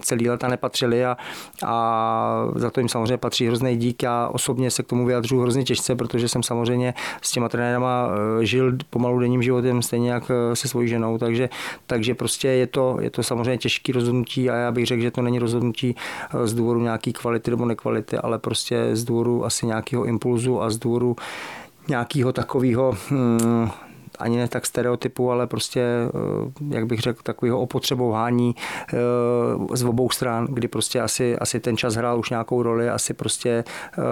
celý 0.00 0.30
leta 0.30 0.48
nepatřily 0.48 1.04
a, 1.04 1.16
a 1.64 2.46
za 2.54 2.70
to 2.70 2.80
jim 2.80 2.88
samozřejmě 2.88 3.16
patří 3.16 3.46
hrozný 3.46 3.76
dík. 3.76 4.02
Já 4.02 4.28
osobně 4.28 4.70
se 4.70 4.82
k 4.82 4.86
tomu 4.86 5.06
vyjadřuji 5.06 5.40
hrozně 5.40 5.64
těžce, 5.64 5.94
protože 5.94 6.28
jsem 6.28 6.42
samozřejmě 6.42 6.94
s 7.22 7.30
těma 7.30 7.48
trenérama 7.48 8.08
eh, 8.40 8.44
žil 8.44 8.76
pomalu 8.90 9.18
denním 9.18 9.42
životem, 9.42 9.82
stejně 9.82 10.10
jak 10.10 10.30
eh, 10.30 10.56
se 10.56 10.68
svojí 10.68 10.88
ženou, 10.88 11.18
takže, 11.18 11.48
takže 11.86 12.14
prostě 12.14 12.48
je 12.48 12.66
to, 12.66 12.96
je 13.00 13.10
to 13.10 13.22
samozřejmě 13.22 13.58
těžké 13.58 13.92
rozhodnutí 13.92 14.50
a 14.50 14.54
já 14.56 14.72
bych 14.72 14.86
řekl, 14.86 15.02
že 15.02 15.10
to 15.10 15.22
není 15.22 15.38
rozhodnutí 15.38 15.96
z 16.44 16.54
důvodu 16.54 16.80
nějaký 16.80 17.12
kvality 17.12 17.50
nebo 17.50 17.64
nekvality, 17.64 18.16
ale 18.16 18.38
prostě 18.38 18.96
z 18.96 19.04
důvodu 19.04 19.44
asi 19.44 19.66
nějakého 19.66 20.04
impulzu 20.04 20.62
a 20.62 20.70
z 20.70 20.78
důvodu 20.78 21.16
nějakého 21.88 22.32
takového 22.32 22.96
hmm, 23.08 23.70
ani 24.18 24.36
ne 24.36 24.48
tak 24.48 24.66
stereotypu, 24.66 25.30
ale 25.30 25.46
prostě, 25.46 25.80
eh, 25.80 26.74
jak 26.74 26.86
bych 26.86 27.00
řekl, 27.00 27.22
takového 27.22 27.60
opotřebování 27.60 28.54
eh, 28.92 28.96
z 29.76 29.84
obou 29.84 30.10
stran, 30.10 30.46
kdy 30.50 30.68
prostě 30.68 31.00
asi, 31.00 31.38
asi 31.38 31.60
ten 31.60 31.76
čas 31.76 31.94
hrál 31.94 32.18
už 32.18 32.30
nějakou 32.30 32.62
roli, 32.62 32.88
asi 32.88 33.14
prostě 33.14 33.64
eh, 33.98 34.02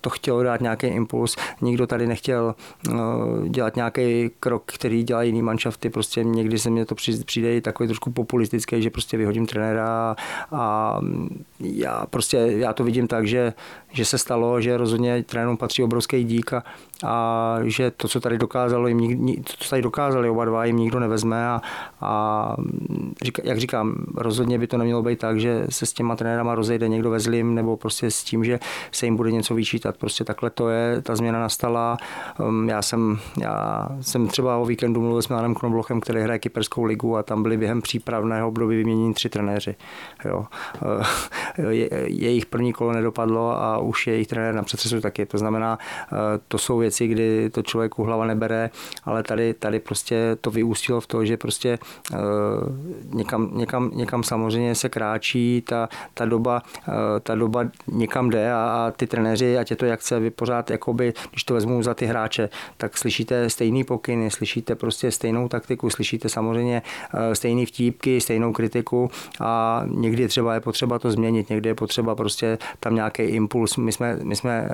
to 0.00 0.10
chtělo 0.10 0.42
dát 0.42 0.60
nějaký 0.60 0.86
impuls. 0.86 1.36
Nikdo 1.60 1.86
tady 1.86 2.06
nechtěl 2.06 2.54
dělat 3.48 3.76
nějaký 3.76 4.30
krok, 4.40 4.62
který 4.66 5.02
dělá 5.02 5.22
jiný 5.22 5.42
manšafty. 5.42 5.90
Prostě 5.90 6.24
někdy 6.24 6.58
se 6.58 6.70
mně 6.70 6.84
to 6.84 6.94
přijde 7.24 7.56
i 7.56 7.60
takový 7.60 7.86
trošku 7.86 8.10
populistický, 8.10 8.82
že 8.82 8.90
prostě 8.90 9.16
vyhodím 9.16 9.46
trenéra 9.46 10.16
a 10.52 11.00
já 11.60 12.06
prostě 12.10 12.36
já 12.36 12.72
to 12.72 12.84
vidím 12.84 13.08
tak, 13.08 13.26
že, 13.26 13.52
že 13.92 14.04
se 14.04 14.18
stalo, 14.18 14.60
že 14.60 14.76
rozhodně 14.76 15.22
trenérům 15.22 15.56
patří 15.56 15.82
obrovský 15.82 16.24
dík 16.24 16.52
a, 16.52 16.62
a 17.04 17.58
že 17.62 17.90
to, 17.90 18.08
co 18.08 18.20
tady 18.20 18.38
dokázalo, 18.38 18.88
jim, 18.88 19.18
to, 19.42 19.52
co 19.58 19.70
tady 19.70 19.82
dokázali 19.82 20.28
oba 20.28 20.44
dva, 20.44 20.64
jim 20.64 20.76
nikdo 20.76 21.00
nevezme 21.00 21.48
a, 21.48 21.60
a 22.00 22.56
jak 23.44 23.58
říkám, 23.58 23.94
rozhodně 24.14 24.58
by 24.58 24.66
to 24.66 24.78
nemělo 24.78 25.02
být 25.02 25.18
tak, 25.18 25.40
že 25.40 25.66
se 25.68 25.86
s 25.86 25.92
těma 25.92 26.16
trenérama 26.16 26.54
rozejde 26.54 26.88
někdo 26.88 27.10
ve 27.10 27.20
zlým 27.20 27.54
nebo 27.54 27.76
prostě 27.76 28.10
s 28.10 28.24
tím, 28.24 28.44
že 28.44 28.58
se 28.92 29.06
jim 29.06 29.16
bude 29.16 29.32
něco 29.32 29.54
vyčítat. 29.54 29.96
Prostě 29.96 30.24
takhle 30.24 30.50
to 30.50 30.68
je, 30.68 31.02
ta 31.02 31.16
změna 31.16 31.40
nastala. 31.40 31.96
Um, 32.38 32.68
já 32.68 32.82
jsem, 32.82 33.18
já 33.40 33.88
jsem 34.00 34.28
třeba 34.28 34.56
o 34.56 34.66
víkendu 34.66 35.00
mluvil 35.00 35.22
s 35.22 35.28
Milanem 35.28 35.54
Knoblochem, 35.54 36.00
který 36.00 36.20
hraje 36.20 36.38
Kyperskou 36.38 36.84
ligu 36.84 37.16
a 37.16 37.22
tam 37.22 37.42
byli 37.42 37.56
během 37.56 37.82
přípravného 37.82 38.48
období 38.48 38.76
vyměněni 38.76 39.14
tři 39.14 39.28
trenéři. 39.28 39.74
Jo. 40.24 40.46
Je, 41.68 41.88
jejich 42.06 42.46
první 42.46 42.72
kolo 42.72 42.92
nedopadlo 42.92 43.50
a 43.62 43.78
už 43.78 44.06
jejich 44.06 44.26
trenér 44.26 44.54
na 44.54 44.62
přetřesu 44.62 45.00
taky. 45.00 45.26
To 45.26 45.38
znamená, 45.38 45.78
to 46.48 46.58
jsou 46.58 46.80
věci, 46.86 47.06
kdy 47.06 47.50
to 47.50 47.62
člověku 47.62 48.04
hlava 48.04 48.26
nebere, 48.26 48.70
ale 49.04 49.22
tady, 49.22 49.54
tady 49.54 49.80
prostě 49.80 50.36
to 50.40 50.50
vyústilo 50.50 51.00
v 51.00 51.06
to, 51.06 51.24
že 51.24 51.36
prostě 51.36 51.78
uh, 52.12 52.18
někam, 53.14 53.50
někam, 53.54 53.90
někam 53.94 54.22
samozřejmě 54.22 54.74
se 54.74 54.88
kráčí, 54.88 55.62
ta, 55.66 55.88
ta, 56.14 56.24
doba, 56.24 56.62
uh, 56.88 56.94
ta 57.22 57.34
doba 57.34 57.64
někam 57.86 58.30
jde 58.30 58.52
a, 58.52 58.56
a 58.56 58.90
ty 58.96 59.06
trenéři, 59.06 59.58
ať 59.58 59.70
je 59.70 59.76
to 59.76 59.86
jak 59.86 60.00
chce, 60.00 60.20
vy 60.20 60.30
pořád, 60.30 60.70
jakoby, 60.70 61.14
když 61.30 61.44
to 61.44 61.54
vezmu 61.54 61.82
za 61.82 61.94
ty 61.94 62.06
hráče, 62.06 62.48
tak 62.76 62.98
slyšíte 62.98 63.50
stejný 63.50 63.84
pokyny, 63.84 64.30
slyšíte 64.30 64.74
prostě 64.74 65.10
stejnou 65.10 65.48
taktiku, 65.48 65.90
slyšíte 65.90 66.28
samozřejmě 66.28 66.82
uh, 67.14 67.20
stejný 67.32 67.66
vtípky, 67.66 68.20
stejnou 68.20 68.52
kritiku 68.52 69.10
a 69.40 69.82
někdy 69.86 70.28
třeba 70.28 70.54
je 70.54 70.60
potřeba 70.60 70.98
to 70.98 71.10
změnit, 71.10 71.50
někdy 71.50 71.68
je 71.68 71.74
potřeba 71.74 72.14
prostě 72.14 72.58
tam 72.80 72.94
nějaký 72.94 73.22
impuls. 73.22 73.76
My 73.76 73.92
jsme, 73.92 74.18
my 74.22 74.36
jsme 74.36 74.68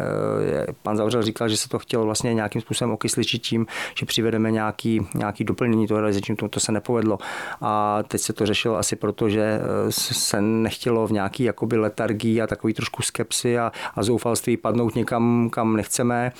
pan 0.82 0.96
Zavřel 0.96 1.22
říkal, 1.22 1.48
že 1.48 1.56
se 1.56 1.68
to 1.68 1.78
chtělo 1.78 2.01
vlastně 2.04 2.34
nějakým 2.34 2.60
způsobem 2.60 2.92
okysličit 2.92 3.42
tím, 3.42 3.66
že 3.94 4.06
přivedeme 4.06 4.50
nějaký, 4.50 5.06
nějaký 5.14 5.44
doplnění 5.44 5.86
toho 5.86 6.00
realizačního, 6.00 6.36
to, 6.36 6.48
to 6.48 6.60
se 6.60 6.72
nepovedlo. 6.72 7.18
A 7.60 8.02
teď 8.08 8.20
se 8.20 8.32
to 8.32 8.46
řešilo 8.46 8.76
asi 8.76 8.96
proto, 8.96 9.28
že 9.28 9.42
eh, 9.42 9.92
se 9.92 10.40
nechtělo 10.40 11.06
v 11.06 11.12
nějaký 11.12 11.44
jakoby 11.44 11.76
letargii 11.76 12.40
a 12.40 12.46
takový 12.46 12.74
trošku 12.74 13.02
skepsy 13.02 13.58
a, 13.58 13.72
a 13.94 14.02
zoufalství 14.02 14.56
padnout 14.56 14.94
někam, 14.94 15.50
kam 15.52 15.76
nechceme. 15.76 16.32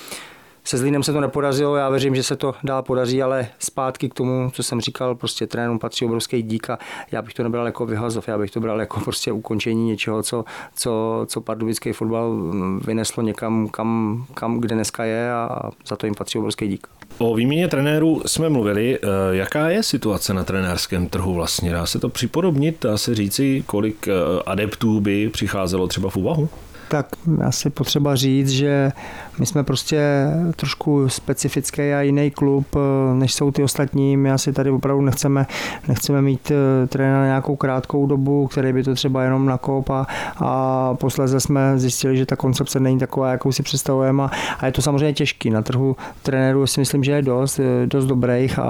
Se 0.65 0.79
Zlínem 0.79 1.03
se 1.03 1.13
to 1.13 1.21
nepodařilo, 1.21 1.77
já 1.77 1.89
věřím, 1.89 2.15
že 2.15 2.23
se 2.23 2.37
to 2.37 2.55
dál 2.65 2.83
podaří, 2.83 3.23
ale 3.23 3.49
zpátky 3.59 4.09
k 4.09 4.15
tomu, 4.15 4.51
co 4.55 4.63
jsem 4.63 4.81
říkal, 4.81 5.15
prostě 5.15 5.47
trénům 5.47 5.79
patří 5.79 6.05
obrovský 6.05 6.43
dík 6.43 6.71
a 6.71 6.79
já 7.13 7.23
bych 7.23 7.35
to 7.35 7.43
nebral 7.43 7.67
jako 7.67 7.87
vyhazov, 7.87 8.29
já 8.29 8.39
bych 8.39 8.51
to 8.51 8.61
bral 8.61 8.81
jako 8.81 9.01
prostě 9.01 9.33
ukončení 9.33 9.87
něčeho, 9.87 10.23
co, 10.23 10.45
co, 10.75 11.25
co 11.29 11.41
pardubický 11.41 11.93
fotbal 11.93 12.53
vyneslo 12.87 13.23
někam, 13.23 13.69
kam, 13.69 14.25
kam, 14.35 14.61
kde 14.61 14.75
dneska 14.75 15.05
je 15.05 15.33
a 15.33 15.71
za 15.87 15.97
to 15.97 16.07
jim 16.07 16.15
patří 16.15 16.39
obrovský 16.39 16.69
dík. 16.69 16.87
O 17.19 17.35
výměně 17.35 17.69
trenérů 17.69 18.23
jsme 18.27 18.49
mluvili. 18.49 18.99
Eh, 19.03 19.07
jaká 19.31 19.69
je 19.69 19.83
situace 19.83 20.35
na 20.35 20.45
trenérském 20.45 21.07
trhu 21.07 21.35
vlastně? 21.35 21.73
Dá 21.73 21.87
se 21.87 21.99
to 21.99 22.09
připodobnit? 22.09 22.77
Dá 22.81 22.99
se 22.99 23.15
říci, 23.15 23.65
kolik 23.67 24.09
eh, 24.09 24.13
adeptů 24.47 25.01
by 25.01 25.29
přicházelo 25.29 25.87
třeba 25.87 26.11
v 26.11 26.17
úvahu? 26.17 26.49
Tak 26.93 27.07
asi 27.45 27.71
potřeba 27.71 28.17
říct, 28.17 28.49
že 28.49 28.93
my 29.39 29.47
jsme 29.47 29.65
prostě 29.65 30.27
trošku 30.57 31.09
specifický 31.09 31.93
a 31.93 32.01
jiný 32.01 32.31
klub, 32.31 32.67
eh, 32.77 33.15
než 33.15 33.35
jsou 33.35 33.51
ty 33.51 33.63
ostatní. 33.63 34.17
My 34.17 34.33
asi 34.33 34.53
tady 34.53 34.71
opravdu 34.71 35.03
nechceme, 35.03 35.47
nechceme 35.89 36.23
mít 36.23 36.51
eh, 36.51 36.87
trenéra 36.87 37.19
na 37.19 37.27
nějakou 37.27 37.57
krátkou 37.57 38.07
dobu, 38.07 38.47
který 38.47 38.73
by 38.73 38.83
to 38.83 38.95
třeba 38.95 39.23
jenom 39.23 39.47
nakop 39.47 39.91
a, 39.91 40.07
a 40.37 40.95
posledně 40.95 41.41
jsme 41.41 41.79
zjistili, 41.79 42.17
že 42.17 42.27
ta 42.27 42.37
koncepce 42.37 42.81
není 42.81 42.99
taková, 42.99 43.31
jakou 43.31 43.53
si 43.53 43.63
představujeme 43.63 44.23
a, 44.23 44.31
a 44.59 44.67
je 44.67 44.73
to 44.73 44.83
samozřejmě 44.83 45.13
těžký. 45.13 45.51
Na 45.51 45.63
trhu 45.63 45.97
trenérů 46.23 46.67
si 46.67 46.81
myslím, 46.81 47.05
že 47.05 47.13
je 47.13 47.23
dost, 47.23 47.61
dost 47.87 48.07
dobrých, 48.07 48.59
a, 48.59 48.63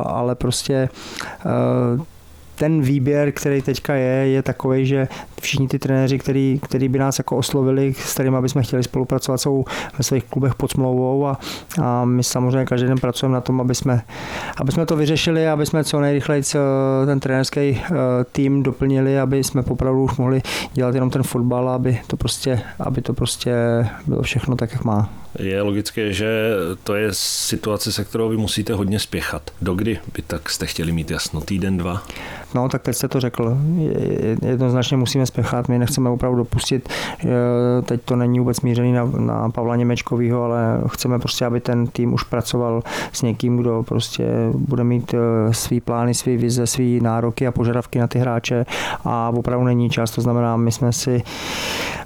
ale 0.00 0.34
prostě 0.34 0.88
ten 2.60 2.80
výběr, 2.80 3.32
který 3.32 3.62
teďka 3.62 3.94
je, 3.94 4.28
je 4.28 4.42
takový, 4.42 4.86
že 4.86 5.08
všichni 5.40 5.68
ty 5.68 5.78
trenéři, 5.78 6.18
který, 6.18 6.60
který 6.62 6.88
by 6.88 6.98
nás 6.98 7.18
jako 7.18 7.36
oslovili, 7.36 7.94
s 7.94 8.14
kterými 8.14 8.36
bychom 8.40 8.62
chtěli 8.62 8.82
spolupracovat, 8.82 9.38
jsou 9.38 9.64
ve 9.98 10.04
svých 10.04 10.24
klubech 10.24 10.54
pod 10.54 10.70
smlouvou 10.70 11.26
a, 11.26 11.38
a 11.82 12.04
my 12.04 12.24
samozřejmě 12.24 12.64
každý 12.64 12.86
den 12.86 12.98
pracujeme 12.98 13.34
na 13.34 13.40
tom, 13.40 13.60
aby 13.60 13.74
jsme, 13.74 14.02
aby 14.56 14.72
jsme 14.72 14.86
to 14.86 14.96
vyřešili, 14.96 15.48
aby 15.48 15.66
jsme 15.66 15.84
co 15.84 16.00
nejrychleji 16.00 16.42
ten 17.06 17.20
trenérský 17.20 17.60
eh, 17.60 17.94
tým 18.32 18.62
doplnili, 18.62 19.20
aby 19.20 19.44
jsme 19.44 19.62
popravdu 19.62 20.02
už 20.02 20.16
mohli 20.16 20.42
dělat 20.72 20.94
jenom 20.94 21.10
ten 21.10 21.22
fotbal, 21.22 21.68
aby 21.68 22.00
to 22.06 22.16
prostě, 22.16 22.60
aby 22.80 23.02
to 23.02 23.12
prostě 23.12 23.52
bylo 24.06 24.22
všechno 24.22 24.56
tak, 24.56 24.72
jak 24.72 24.84
má. 24.84 25.19
Je 25.38 25.62
logické, 25.62 26.12
že 26.12 26.50
to 26.84 26.94
je 26.94 27.08
situace, 27.12 27.92
se 27.92 28.04
kterou 28.04 28.28
vy 28.28 28.36
musíte 28.36 28.72
hodně 28.72 28.98
spěchat. 28.98 29.50
Dokdy 29.62 29.98
by 30.14 30.22
tak 30.22 30.50
jste 30.50 30.66
chtěli 30.66 30.92
mít 30.92 31.10
jasno? 31.10 31.40
Týden, 31.40 31.76
dva? 31.76 32.02
No, 32.54 32.68
tak 32.68 32.82
teď 32.82 32.96
jste 32.96 33.08
to 33.08 33.20
řekl. 33.20 33.58
Jednoznačně 34.46 34.96
musíme 34.96 35.26
spěchat. 35.26 35.68
My 35.68 35.78
nechceme 35.78 36.10
opravdu 36.10 36.38
dopustit, 36.38 36.88
teď 37.84 38.00
to 38.04 38.16
není 38.16 38.38
vůbec 38.38 38.60
mířený 38.60 38.92
na, 38.92 39.04
na 39.04 39.50
Pavla 39.50 39.76
Němečkovýho, 39.76 40.42
ale 40.42 40.80
chceme 40.88 41.18
prostě, 41.18 41.46
aby 41.46 41.60
ten 41.60 41.86
tým 41.86 42.12
už 42.12 42.22
pracoval 42.22 42.82
s 43.12 43.22
někým, 43.22 43.56
kdo 43.56 43.82
prostě 43.82 44.24
bude 44.54 44.84
mít 44.84 45.14
eh, 45.14 45.54
svý 45.54 45.80
plány, 45.80 46.14
svý 46.14 46.36
vize, 46.36 46.66
svý 46.66 47.00
nároky 47.00 47.46
a 47.46 47.52
požadavky 47.52 47.98
na 47.98 48.06
ty 48.06 48.18
hráče 48.18 48.66
a 49.04 49.32
opravdu 49.36 49.64
není 49.64 49.90
čas. 49.90 50.10
To 50.10 50.20
znamená, 50.20 50.56
my 50.56 50.72
jsme 50.72 50.92
si, 50.92 51.22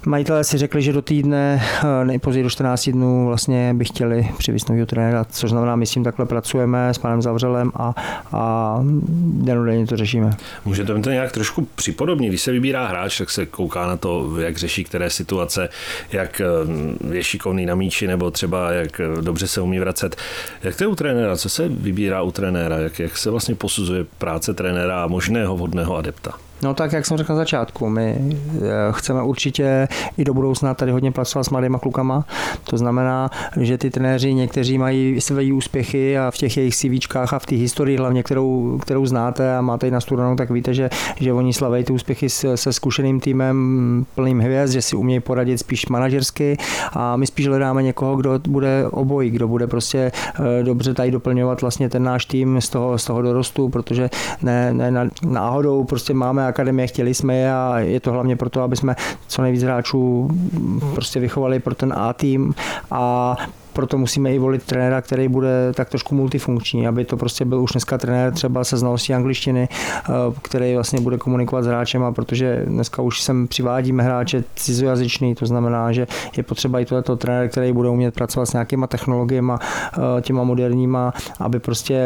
majitelé 0.05 0.43
si 0.43 0.57
řekli, 0.57 0.81
že 0.81 0.93
do 0.93 1.01
týdne, 1.01 1.63
eh, 1.83 2.05
nejpozději 2.05 2.43
do 2.43 2.49
14 2.49 2.91
dnů 2.91 3.25
vlastně 3.25 3.73
by 3.73 3.85
chtěli 3.85 4.29
přivést 4.37 4.69
nového 4.69 4.85
trenéra, 4.85 5.25
což 5.25 5.49
znamená, 5.49 5.75
my 5.75 5.85
s 5.85 5.91
tím 5.91 6.03
takhle 6.03 6.25
pracujeme 6.25 6.89
s 6.89 6.97
panem 6.97 7.21
Zavřelem 7.21 7.71
a, 7.75 7.93
a 8.31 8.79
denodenně 9.33 9.87
to 9.87 9.97
řešíme. 9.97 10.31
Můžete 10.65 11.01
to 11.01 11.09
nějak 11.09 11.31
trošku 11.31 11.67
připodobnit, 11.75 12.29
když 12.29 12.41
se 12.41 12.51
vybírá 12.51 12.87
hráč, 12.87 13.17
tak 13.17 13.29
se 13.29 13.45
kouká 13.45 13.87
na 13.87 13.97
to, 13.97 14.39
jak 14.39 14.57
řeší 14.57 14.83
které 14.83 15.09
situace, 15.09 15.69
jak 16.11 16.41
eh, 16.41 17.15
je 17.15 17.23
šikovný 17.23 17.65
na 17.65 17.75
míči, 17.75 18.07
nebo 18.07 18.31
třeba 18.31 18.71
jak 18.71 18.99
eh, 18.99 19.21
dobře 19.21 19.47
se 19.47 19.61
umí 19.61 19.79
vracet. 19.79 20.15
Jak 20.63 20.75
to 20.75 20.83
je 20.83 20.87
u 20.87 20.95
trenéra? 20.95 21.37
Co 21.37 21.49
se 21.49 21.67
vybírá 21.67 22.21
u 22.21 22.31
trenéra? 22.31 22.77
Jak, 22.77 22.99
jak 22.99 23.17
se 23.17 23.29
vlastně 23.29 23.55
posuzuje 23.55 24.05
práce 24.17 24.53
trenéra 24.53 25.03
a 25.03 25.07
možného 25.07 25.55
vhodného 25.55 25.97
adepta? 25.97 26.44
No 26.65 26.73
tak, 26.73 26.93
jak 26.93 27.05
jsem 27.05 27.17
řekl 27.17 27.33
na 27.33 27.37
začátku, 27.37 27.89
my 27.89 28.17
eh, 28.19 28.61
chceme 28.91 29.23
určitě 29.23 29.87
i 30.17 30.23
do 30.23 30.33
budoucna 30.33 30.73
tady 30.73 30.91
hodně 30.91 31.11
pracovat 31.11 31.43
s 31.43 31.49
mladýma 31.49 31.79
klukama. 31.79 32.25
To 32.63 32.77
znamená, 32.77 33.29
že 33.59 33.77
ty 33.77 33.89
trenéři 33.89 34.33
někteří 34.33 34.77
mají 34.77 35.21
své 35.21 35.53
úspěchy 35.53 36.17
a 36.17 36.31
v 36.31 36.37
těch 36.37 36.57
jejich 36.57 36.75
CVčkách 36.75 37.33
a 37.33 37.39
v 37.39 37.45
té 37.45 37.55
historii 37.55 37.97
hlavně, 37.97 38.23
kterou, 38.23 38.77
kterou 38.81 39.05
znáte 39.05 39.57
a 39.57 39.61
máte 39.61 39.87
ji 39.87 39.91
nastudenou, 39.91 40.35
tak 40.35 40.49
víte, 40.49 40.73
že, 40.73 40.89
že 41.19 41.33
oni 41.33 41.53
slaví 41.53 41.83
ty 41.83 41.93
úspěchy 41.93 42.29
se, 42.29 42.57
se 42.57 42.73
zkušeným 42.73 43.19
týmem 43.19 44.05
plným 44.15 44.39
hvězd, 44.39 44.73
že 44.73 44.81
si 44.81 44.95
umějí 44.95 45.19
poradit 45.19 45.57
spíš 45.57 45.85
manažersky 45.85 46.57
a 46.93 47.15
my 47.15 47.27
spíš 47.27 47.47
hledáme 47.47 47.83
někoho, 47.83 48.15
kdo 48.15 48.39
bude 48.47 48.85
obojí, 48.91 49.29
kdo 49.29 49.47
bude 49.47 49.67
prostě 49.67 50.11
eh, 50.59 50.63
dobře 50.63 50.93
tady 50.93 51.11
doplňovat 51.11 51.61
vlastně 51.61 51.89
ten 51.89 52.03
náš 52.03 52.25
tým 52.25 52.61
z 52.61 52.69
toho, 52.69 52.97
z 52.97 53.05
toho 53.05 53.21
dorostu, 53.21 53.69
protože 53.69 54.09
ne, 54.41 54.73
ne 54.73 55.09
náhodou 55.25 55.83
prostě 55.83 56.13
máme 56.13 56.54
akademie, 56.55 56.87
chtěli 56.87 57.13
jsme 57.13 57.35
je 57.35 57.53
a 57.53 57.79
je 57.79 57.99
to 57.99 58.11
hlavně 58.11 58.35
proto, 58.35 58.61
aby 58.61 58.75
jsme 58.75 58.95
co 59.27 59.41
nejvíc 59.41 59.63
hráčů 59.63 60.29
prostě 60.93 61.19
vychovali 61.19 61.59
pro 61.59 61.75
ten 61.75 61.93
A 61.97 62.13
tým 62.13 62.53
a 62.91 63.35
proto 63.73 63.97
musíme 63.97 64.33
i 64.33 64.39
volit 64.39 64.63
trenéra, 64.63 65.01
který 65.01 65.27
bude 65.27 65.73
tak 65.73 65.89
trošku 65.89 66.15
multifunkční, 66.15 66.87
aby 66.87 67.05
to 67.05 67.17
prostě 67.17 67.45
byl 67.45 67.61
už 67.61 67.71
dneska 67.71 67.97
trenér 67.97 68.33
třeba 68.33 68.63
se 68.63 68.77
znalostí 68.77 69.13
angličtiny, 69.13 69.69
eh, 69.69 70.11
který 70.41 70.73
vlastně 70.73 71.01
bude 71.01 71.17
komunikovat 71.17 71.63
s 71.63 71.67
hráčem, 71.67 72.03
a 72.03 72.11
protože 72.11 72.63
dneska 72.67 73.01
už 73.01 73.21
sem 73.21 73.47
přivádíme 73.47 74.03
hráče 74.03 74.43
cizojazyčný, 74.55 75.35
to 75.35 75.45
znamená, 75.45 75.91
že 75.91 76.07
je 76.37 76.43
potřeba 76.43 76.79
i 76.79 76.85
tohleto 76.85 77.15
trenér, 77.15 77.49
který 77.49 77.73
bude 77.73 77.89
umět 77.89 78.15
pracovat 78.15 78.45
s 78.45 78.53
nějakýma 78.53 78.87
technologiemi, 78.87 79.53
eh, 79.57 80.21
těma 80.21 80.43
moderníma, 80.43 81.13
aby 81.39 81.59
prostě 81.59 81.99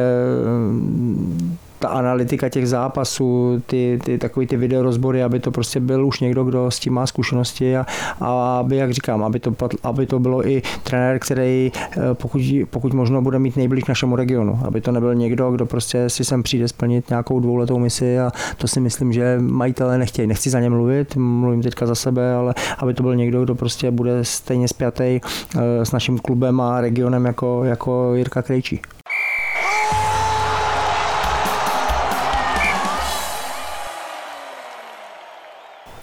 ta 1.79 1.87
analytika 1.87 2.49
těch 2.49 2.67
zápasů, 2.67 3.61
ty, 3.65 3.99
ty 4.03 4.17
takový 4.17 4.47
ty 4.47 4.57
videorozbory, 4.57 5.23
aby 5.23 5.39
to 5.39 5.51
prostě 5.51 5.79
byl 5.79 6.05
už 6.05 6.19
někdo, 6.19 6.43
kdo 6.43 6.71
s 6.71 6.79
tím 6.79 6.93
má 6.93 7.07
zkušenosti 7.07 7.77
a, 7.77 7.85
a 8.19 8.59
aby, 8.59 8.75
jak 8.75 8.91
říkám, 8.91 9.23
aby 9.23 9.39
to, 9.39 9.55
aby 9.83 10.05
to 10.05 10.19
bylo 10.19 10.47
i 10.47 10.61
trenér, 10.83 11.19
který 11.19 11.71
eh, 11.75 11.99
pokud, 12.13 12.41
pokud 12.69 12.93
možno 12.93 13.21
bude 13.21 13.39
mít 13.39 13.57
nejblíž 13.57 13.85
našemu 13.85 14.15
regionu, 14.15 14.59
aby 14.65 14.81
to 14.81 14.91
nebyl 14.91 15.15
někdo, 15.15 15.51
kdo 15.51 15.65
prostě 15.65 16.09
si 16.09 16.25
sem 16.25 16.43
přijde 16.43 16.67
splnit 16.67 17.09
nějakou 17.09 17.39
dvouletou 17.39 17.79
misi 17.79 18.19
a 18.19 18.31
to 18.57 18.67
si 18.67 18.79
myslím, 18.79 19.13
že 19.13 19.37
majitelé 19.39 19.97
nechtějí. 19.97 20.27
Nechci 20.27 20.49
za 20.49 20.59
ně 20.59 20.69
mluvit, 20.69 21.15
mluvím 21.15 21.61
teďka 21.61 21.85
za 21.85 21.95
sebe, 21.95 22.33
ale 22.33 22.53
aby 22.77 22.93
to 22.93 23.03
byl 23.03 23.15
někdo, 23.15 23.43
kdo 23.43 23.55
prostě 23.55 23.91
bude 23.91 24.25
stejně 24.25 24.67
spjatý 24.67 25.19
eh, 25.55 25.85
s 25.85 25.91
naším 25.91 26.19
klubem 26.19 26.61
a 26.61 26.81
regionem 26.81 27.25
jako, 27.25 27.63
jako 27.63 28.15
Jirka 28.15 28.41
Krejčí. 28.41 28.81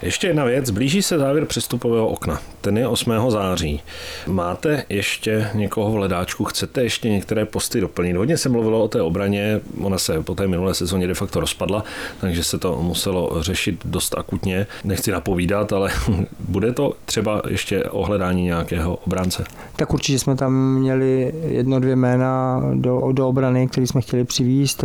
Ještě 0.01 0.27
jedna 0.27 0.43
věc, 0.43 0.69
blíží 0.69 1.01
se 1.01 1.19
závěr 1.19 1.45
přestupového 1.45 2.07
okna. 2.07 2.39
Ten 2.61 2.77
je 2.77 2.87
8. 2.87 3.11
září. 3.29 3.81
Máte 4.27 4.83
ještě 4.89 5.49
někoho 5.53 5.91
v 5.91 5.97
ledáčku, 5.97 6.43
chcete 6.43 6.83
ještě 6.83 7.09
některé 7.09 7.45
posty 7.45 7.81
doplnit? 7.81 8.15
Hodně 8.15 8.37
se 8.37 8.49
mluvilo 8.49 8.83
o 8.83 8.87
té 8.87 9.01
obraně, 9.01 9.59
ona 9.81 9.97
se 9.97 10.23
po 10.23 10.35
té 10.35 10.47
minulé 10.47 10.73
sezóně 10.73 11.07
de 11.07 11.13
facto 11.13 11.39
rozpadla, 11.39 11.83
takže 12.21 12.43
se 12.43 12.57
to 12.57 12.81
muselo 12.81 13.43
řešit 13.43 13.79
dost 13.85 14.17
akutně. 14.17 14.67
Nechci 14.83 15.11
napovídat, 15.11 15.73
ale 15.73 15.91
bude 16.39 16.73
to 16.73 16.93
třeba 17.05 17.41
ještě 17.49 17.83
ohledání 17.83 18.43
nějakého 18.43 18.95
obránce? 18.95 19.43
Tak 19.75 19.93
určitě 19.93 20.19
jsme 20.19 20.35
tam 20.35 20.73
měli 20.73 21.33
jedno, 21.47 21.79
dvě 21.79 21.95
jména 21.95 22.61
do, 22.73 23.11
do 23.11 23.27
obrany, 23.27 23.67
které 23.67 23.87
jsme 23.87 24.01
chtěli 24.01 24.23
přivíst. 24.23 24.83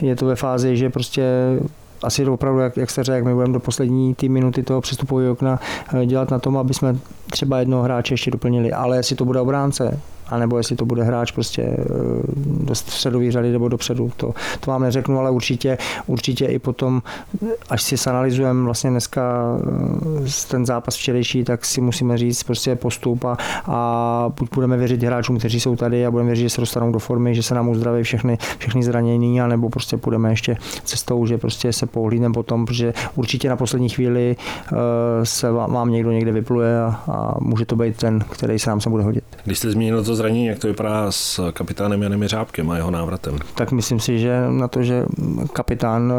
Je 0.00 0.16
to 0.16 0.26
ve 0.26 0.36
fázi, 0.36 0.76
že 0.76 0.90
prostě 0.90 1.22
asi 2.04 2.26
opravdu, 2.26 2.60
jak, 2.60 2.76
jak 2.76 2.90
jste 2.90 3.04
řekl, 3.04 3.26
my 3.26 3.34
budeme 3.34 3.52
do 3.52 3.60
poslední 3.60 4.14
tý 4.14 4.28
minuty 4.28 4.62
toho 4.62 4.80
přestupového 4.80 5.32
okna 5.32 5.60
eh, 5.94 6.06
dělat 6.06 6.30
na 6.30 6.38
tom, 6.38 6.56
aby 6.56 6.74
jsme 6.74 6.96
třeba 7.30 7.58
jednoho 7.58 7.82
hráče 7.82 8.14
ještě 8.14 8.30
doplnili, 8.30 8.72
ale 8.72 8.96
jestli 8.96 9.16
to 9.16 9.24
bude 9.24 9.40
obránce, 9.40 10.00
anebo 10.28 10.58
jestli 10.58 10.76
to 10.76 10.84
bude 10.84 11.02
hráč 11.02 11.32
prostě 11.32 11.62
eh, 11.62 11.84
do 12.46 12.74
středové 12.74 13.30
řady 13.30 13.52
nebo 13.52 13.68
dopředu, 13.68 14.12
to, 14.16 14.34
to 14.60 14.70
vám 14.70 14.82
neřeknu, 14.82 15.18
ale 15.18 15.30
určitě, 15.30 15.78
určitě 16.06 16.46
i 16.46 16.58
potom, 16.58 17.02
až 17.70 17.82
si 17.82 17.96
sanalizujeme 17.96 18.64
vlastně 18.64 18.90
dneska 18.90 19.22
eh, 20.24 20.48
ten 20.50 20.66
zápas 20.66 20.94
včerejší, 20.96 21.44
tak 21.44 21.64
si 21.64 21.80
musíme 21.80 22.18
říct 22.18 22.42
prostě 22.42 22.76
postup 22.76 23.24
a, 23.24 23.36
a 23.64 24.32
buď 24.38 24.48
budeme 24.54 24.76
věřit 24.76 25.02
hráčům, 25.02 25.38
kteří 25.38 25.60
jsou 25.60 25.76
tady 25.76 26.06
a 26.06 26.10
budeme 26.10 26.26
věřit, 26.26 26.42
že 26.42 26.50
se 26.50 26.60
dostanou 26.60 26.92
do 26.92 26.98
formy, 26.98 27.34
že 27.34 27.42
se 27.42 27.54
nám 27.54 27.68
uzdraví 27.68 28.02
všechny, 28.02 28.38
všechny 28.58 28.82
zranění, 28.82 29.40
anebo 29.40 29.68
prostě 29.68 29.96
půjdeme 29.96 30.30
ještě 30.30 30.56
cestou, 30.84 31.26
že 31.26 31.38
prostě 31.38 31.72
se 31.72 31.86
pohlídneme 31.86 32.34
potom, 32.34 32.66
protože 32.66 32.94
určitě 33.14 33.48
na 33.48 33.56
poslední 33.56 33.88
chvíli 33.88 34.36
uh, 34.72 34.78
se 35.22 35.50
vám 35.50 35.90
někdo 35.90 36.10
někde 36.10 36.32
vypluje 36.32 36.80
a, 36.80 37.00
a 37.12 37.34
může 37.40 37.66
to 37.66 37.76
být 37.76 37.96
ten, 37.96 38.20
který 38.30 38.58
se 38.58 38.70
nám 38.70 38.80
se 38.80 38.90
bude 38.90 39.02
hodit. 39.02 39.24
Když 39.44 39.58
jste 39.58 39.70
zmínil 39.70 40.04
to 40.04 40.13
zranění, 40.14 40.46
jak 40.46 40.58
to 40.58 40.66
vypadá 40.66 41.12
s 41.12 41.52
kapitánem 41.52 42.02
Janem 42.02 42.22
Jeřábkem 42.22 42.70
a 42.70 42.76
jeho 42.76 42.90
návratem? 42.90 43.38
Tak 43.54 43.72
myslím 43.72 44.00
si, 44.00 44.18
že 44.18 44.40
na 44.50 44.68
to, 44.68 44.82
že 44.82 45.04
kapitán 45.52 46.12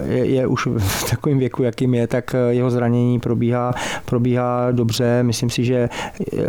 eh, 0.00 0.12
je, 0.12 0.26
je 0.26 0.46
už 0.46 0.66
v 0.78 1.10
takovém 1.10 1.38
věku, 1.38 1.62
jakým 1.62 1.94
je, 1.94 2.06
tak 2.06 2.34
eh, 2.34 2.54
jeho 2.54 2.70
zranění 2.70 3.20
probíhá, 3.20 3.74
probíhá 4.04 4.70
dobře. 4.72 5.22
Myslím 5.22 5.50
si, 5.50 5.64
že 5.64 5.88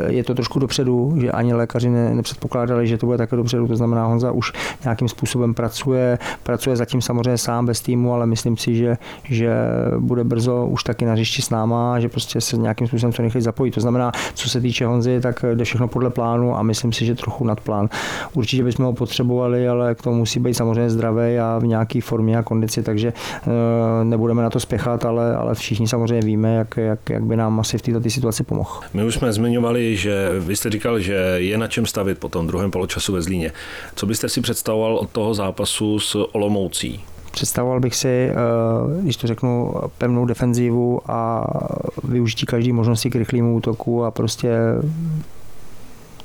je 0.07 0.23
to 0.23 0.33
trošku 0.33 0.59
dopředu, 0.59 1.13
že 1.21 1.31
ani 1.31 1.53
lékaři 1.53 1.89
ne, 1.89 2.15
nepředpokládali, 2.15 2.87
že 2.87 2.97
to 2.97 3.05
bude 3.05 3.17
také 3.17 3.35
dopředu. 3.35 3.67
To 3.67 3.75
znamená, 3.75 4.05
Honza 4.05 4.31
už 4.31 4.53
nějakým 4.83 5.07
způsobem 5.07 5.53
pracuje, 5.53 6.19
pracuje 6.43 6.75
zatím 6.75 7.01
samozřejmě 7.01 7.37
sám 7.37 7.65
bez 7.65 7.81
týmu, 7.81 8.13
ale 8.13 8.25
myslím 8.25 8.57
si, 8.57 8.75
že, 8.75 8.97
že 9.23 9.49
bude 9.99 10.23
brzo 10.23 10.65
už 10.65 10.83
taky 10.83 11.05
na 11.05 11.13
hřišti 11.13 11.41
s 11.41 11.49
náma, 11.49 11.99
že 11.99 12.09
prostě 12.09 12.41
se 12.41 12.57
nějakým 12.57 12.87
způsobem 12.87 13.13
co 13.13 13.21
nejrychleji 13.21 13.43
zapojí. 13.43 13.71
To 13.71 13.81
znamená, 13.81 14.11
co 14.33 14.49
se 14.49 14.61
týče 14.61 14.85
Honzy, 14.85 15.21
tak 15.21 15.45
jde 15.53 15.63
všechno 15.63 15.87
podle 15.87 16.09
plánu 16.09 16.57
a 16.57 16.63
my 16.63 16.75
myslím 16.77 16.93
si, 16.93 17.05
že 17.05 17.15
trochu 17.15 17.45
nad 17.45 17.59
plán. 17.59 17.89
Určitě 18.33 18.63
bychom 18.63 18.85
ho 18.85 18.93
potřebovali, 18.93 19.67
ale 19.67 19.95
k 19.95 20.01
tomu 20.01 20.17
musí 20.17 20.39
být 20.39 20.53
samozřejmě 20.53 20.89
zdravý 20.89 21.39
a 21.39 21.59
v 21.59 21.65
nějaké 21.65 22.01
formě 22.01 22.37
a 22.37 22.43
kondici, 22.43 22.83
takže 22.83 23.13
eh, 23.13 23.49
nebudeme 24.03 24.43
na 24.43 24.49
to 24.49 24.59
spěchat, 24.59 25.05
ale, 25.05 25.35
ale 25.35 25.55
všichni 25.55 25.87
samozřejmě 25.87 26.25
víme, 26.25 26.55
jak, 26.55 26.77
jak, 26.77 27.09
jak 27.09 27.23
by 27.23 27.35
nám 27.35 27.59
asi 27.59 27.77
v 27.77 27.81
této 27.81 28.09
situaci 28.09 28.43
pomohl. 28.43 28.79
My 28.93 29.03
už 29.03 29.15
jsme 29.15 29.33
zmiňovali, 29.33 29.95
že 29.95 30.29
vy 30.39 30.55
jste 30.55 30.69
říkal, 30.69 30.99
že 30.99 31.13
je 31.37 31.57
na 31.57 31.67
čem 31.67 31.85
stavit 31.85 32.17
po 32.17 32.29
tom 32.29 32.47
druhém 32.47 32.71
poločasu 32.71 33.13
ve 33.13 33.21
Zlíně. 33.21 33.51
Co 33.95 34.05
byste 34.05 34.29
si 34.29 34.41
představoval 34.41 34.95
od 34.97 35.09
toho 35.09 35.33
zápasu 35.33 35.99
s 35.99 36.15
Olomoucí? 36.35 37.01
Představoval 37.31 37.79
bych 37.79 37.95
si, 37.95 38.29
eh, 38.29 38.35
když 39.01 39.17
to 39.17 39.27
řeknu, 39.27 39.73
pevnou 39.97 40.25
defenzivu 40.25 41.01
a 41.07 41.47
využití 42.03 42.45
každé 42.45 42.73
možnosti 42.73 43.09
k 43.09 43.15
rychlému 43.15 43.55
útoku 43.55 44.05
a 44.05 44.11
prostě 44.11 44.49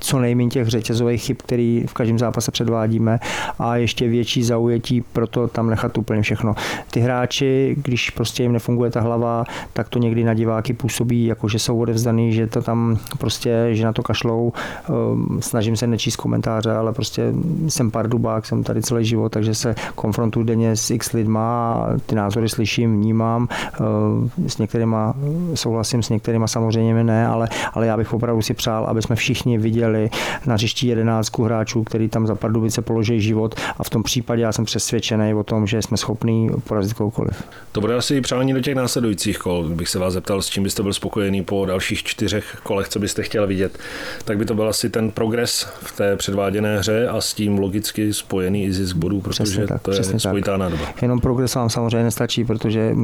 co 0.03 0.19
nejméně 0.19 0.51
těch 0.51 0.69
řetězových 0.69 1.23
chyb, 1.23 1.37
který 1.45 1.85
v 1.87 1.93
každém 1.95 2.19
zápase 2.19 2.51
předvádíme 2.51 3.19
a 3.59 3.77
ještě 3.77 4.09
větší 4.09 4.43
zaujetí, 4.43 5.01
proto 5.01 5.49
tam 5.49 5.71
nechat 5.71 5.99
úplně 5.99 6.23
všechno. 6.23 6.55
Ty 6.91 7.01
hráči, 7.01 7.77
když 7.83 8.11
prostě 8.11 8.43
jim 8.43 8.53
nefunguje 8.53 8.91
ta 8.91 9.01
hlava, 9.01 9.45
tak 9.73 9.89
to 9.89 9.99
někdy 9.99 10.25
na 10.25 10.35
diváky 10.35 10.73
působí, 10.73 11.27
jako 11.27 11.49
že 11.49 11.59
jsou 11.59 11.81
odevzdaný, 11.81 12.33
že 12.33 12.47
to 12.47 12.63
tam 12.63 12.99
prostě, 13.19 13.69
že 13.71 13.85
na 13.85 13.93
to 13.93 14.03
kašlou. 14.03 14.53
Ehm, 14.89 15.39
snažím 15.41 15.77
se 15.77 15.87
nečíst 15.87 16.17
komentáře, 16.17 16.73
ale 16.73 16.93
prostě 16.93 17.33
jsem 17.69 17.91
pardubák, 17.91 18.47
jsem 18.47 18.65
tady 18.65 18.83
celý 18.83 19.05
život, 19.05 19.33
takže 19.33 19.55
se 19.55 19.75
konfrontuji 19.95 20.45
denně 20.45 20.77
s 20.77 20.91
x 20.91 21.13
lidma, 21.13 21.87
ty 22.07 22.15
názory 22.15 22.49
slyším, 22.49 22.97
vnímám, 22.97 23.49
ehm, 23.81 24.31
s 24.47 24.59
některýma 24.59 25.15
souhlasím, 25.55 26.03
s 26.03 26.09
některýma 26.09 26.47
samozřejmě 26.47 27.05
ne, 27.05 27.27
ale, 27.27 27.49
ale 27.73 27.87
já 27.87 27.97
bych 27.97 28.13
opravdu 28.13 28.43
si 28.43 28.55
přál, 28.55 28.85
aby 28.85 29.03
jsme 29.03 29.17
všichni 29.17 29.59
viděli 29.59 29.92
měli 29.93 30.11
na 30.47 30.55
hřišti 30.55 30.87
jedenáctku 30.87 31.45
hráčů, 31.45 31.85
který 31.85 32.09
tam 32.09 32.27
za 32.27 32.35
Pardubice 32.35 32.83
položí 32.83 33.21
život 33.21 33.55
a 33.79 33.85
v 33.85 33.91
tom 33.91 34.03
případě 34.03 34.43
já 34.43 34.53
jsem 34.53 34.65
přesvědčený 34.65 35.35
o 35.35 35.43
tom, 35.43 35.67
že 35.67 35.83
jsme 35.83 35.97
schopní 35.97 36.51
porazit 36.69 36.93
kohokoliv. 36.93 37.45
To 37.73 37.81
bude 37.81 37.95
asi 37.95 38.21
přání 38.21 38.53
do 38.53 38.61
těch 38.61 38.75
následujících 38.75 39.39
kol. 39.39 39.69
Bych 39.69 39.89
se 39.89 39.99
vás 39.99 40.13
zeptal, 40.13 40.43
s 40.43 40.49
čím 40.49 40.63
byste 40.63 40.83
byl 40.83 40.93
spokojený 40.93 41.43
po 41.43 41.67
dalších 41.67 42.03
čtyřech 42.03 42.61
kolech, 42.63 42.89
co 42.89 42.99
byste 42.99 43.23
chtěl 43.23 43.47
vidět. 43.47 43.79
Tak 44.25 44.39
by 44.39 44.45
to 44.45 44.55
byl 44.55 44.69
asi 44.69 44.91
ten 44.91 45.11
progres 45.11 45.69
v 45.81 45.97
té 45.97 46.17
předváděné 46.17 46.79
hře 46.79 47.09
a 47.09 47.21
s 47.21 47.35
tím 47.35 47.59
logicky 47.59 48.13
spojený 48.13 48.65
i 48.65 48.73
zisk 48.73 48.97
bodů, 48.97 49.21
protože 49.21 49.43
přesně 49.43 49.67
tak, 49.67 49.83
to 49.83 49.93
je 49.93 50.05
spojitá 50.19 50.57
nádoba. 50.57 50.85
Jenom 51.03 51.21
progres 51.21 51.55
vám 51.55 51.71
samozřejmě 51.71 52.03
nestačí, 52.03 52.45
protože 52.45 52.95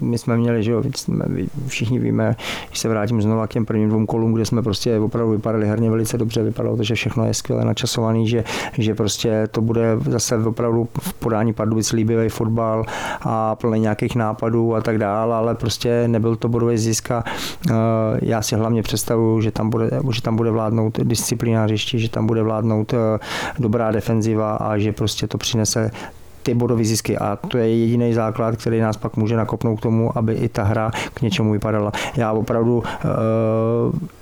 my 0.00 0.18
jsme 0.18 0.36
měli, 0.36 0.62
že 0.62 0.70
jo, 0.70 0.82
všichni 1.66 1.98
víme, 1.98 2.36
když 2.68 2.78
se 2.78 2.88
vrátím 2.88 3.22
znovu 3.22 3.42
k 3.46 3.50
těm 3.50 3.66
prvním 3.66 3.88
dvou 3.88 4.06
kolům, 4.06 4.34
kde 4.34 4.46
jsme 4.46 4.62
prostě 4.62 4.98
opravdu 4.98 5.32
vypadali 5.32 5.66
herně 5.66 5.90
velice 5.90 6.18
dobře, 6.18 6.33
dobře, 6.34 6.50
vypadalo 6.50 6.76
to, 6.76 6.82
že 6.82 6.94
všechno 6.94 7.26
je 7.26 7.34
skvěle 7.34 7.64
načasovaný, 7.64 8.28
že, 8.28 8.44
že 8.78 8.94
prostě 8.94 9.48
to 9.50 9.60
bude 9.60 9.96
zase 10.10 10.36
opravdu 10.36 10.88
v 11.00 11.14
podání 11.14 11.52
Pardubic 11.52 11.92
líbivý 11.92 12.28
fotbal 12.28 12.84
a 13.20 13.54
plný 13.54 13.80
nějakých 13.80 14.16
nápadů 14.16 14.74
a 14.74 14.80
tak 14.80 14.98
dále, 14.98 15.36
ale 15.36 15.54
prostě 15.54 16.08
nebyl 16.08 16.36
to 16.36 16.48
bodový 16.48 16.78
zisk 16.78 17.10
a 17.10 17.24
eh, 17.70 17.74
já 18.22 18.42
si 18.42 18.56
hlavně 18.56 18.82
představuju, 18.82 19.40
že 19.40 19.50
tam 19.50 19.70
bude, 19.70 19.90
že 20.12 20.22
tam 20.22 20.36
bude 20.36 20.50
vládnout 20.50 21.00
disciplína 21.00 21.62
hřišti, 21.62 21.98
že 21.98 22.08
tam 22.08 22.26
bude 22.26 22.42
vládnout 22.42 22.94
eh, 22.94 23.18
dobrá 23.58 23.92
defenziva 23.92 24.56
a 24.56 24.78
že 24.78 24.92
prostě 24.92 25.26
to 25.26 25.38
přinese 25.38 25.90
ty 26.44 26.54
bodové 26.54 26.84
zisky 26.84 27.18
a 27.18 27.38
to 27.48 27.58
je 27.58 27.76
jediný 27.76 28.14
základ, 28.14 28.56
který 28.56 28.80
nás 28.80 28.96
pak 28.96 29.16
může 29.16 29.36
nakopnout 29.36 29.78
k 29.78 29.82
tomu, 29.82 30.18
aby 30.18 30.32
i 30.34 30.48
ta 30.48 30.62
hra 30.62 30.90
k 31.14 31.22
něčemu 31.22 31.52
vypadala. 31.52 31.92
Já 32.16 32.32
opravdu 32.32 32.76
uh, 32.76 32.84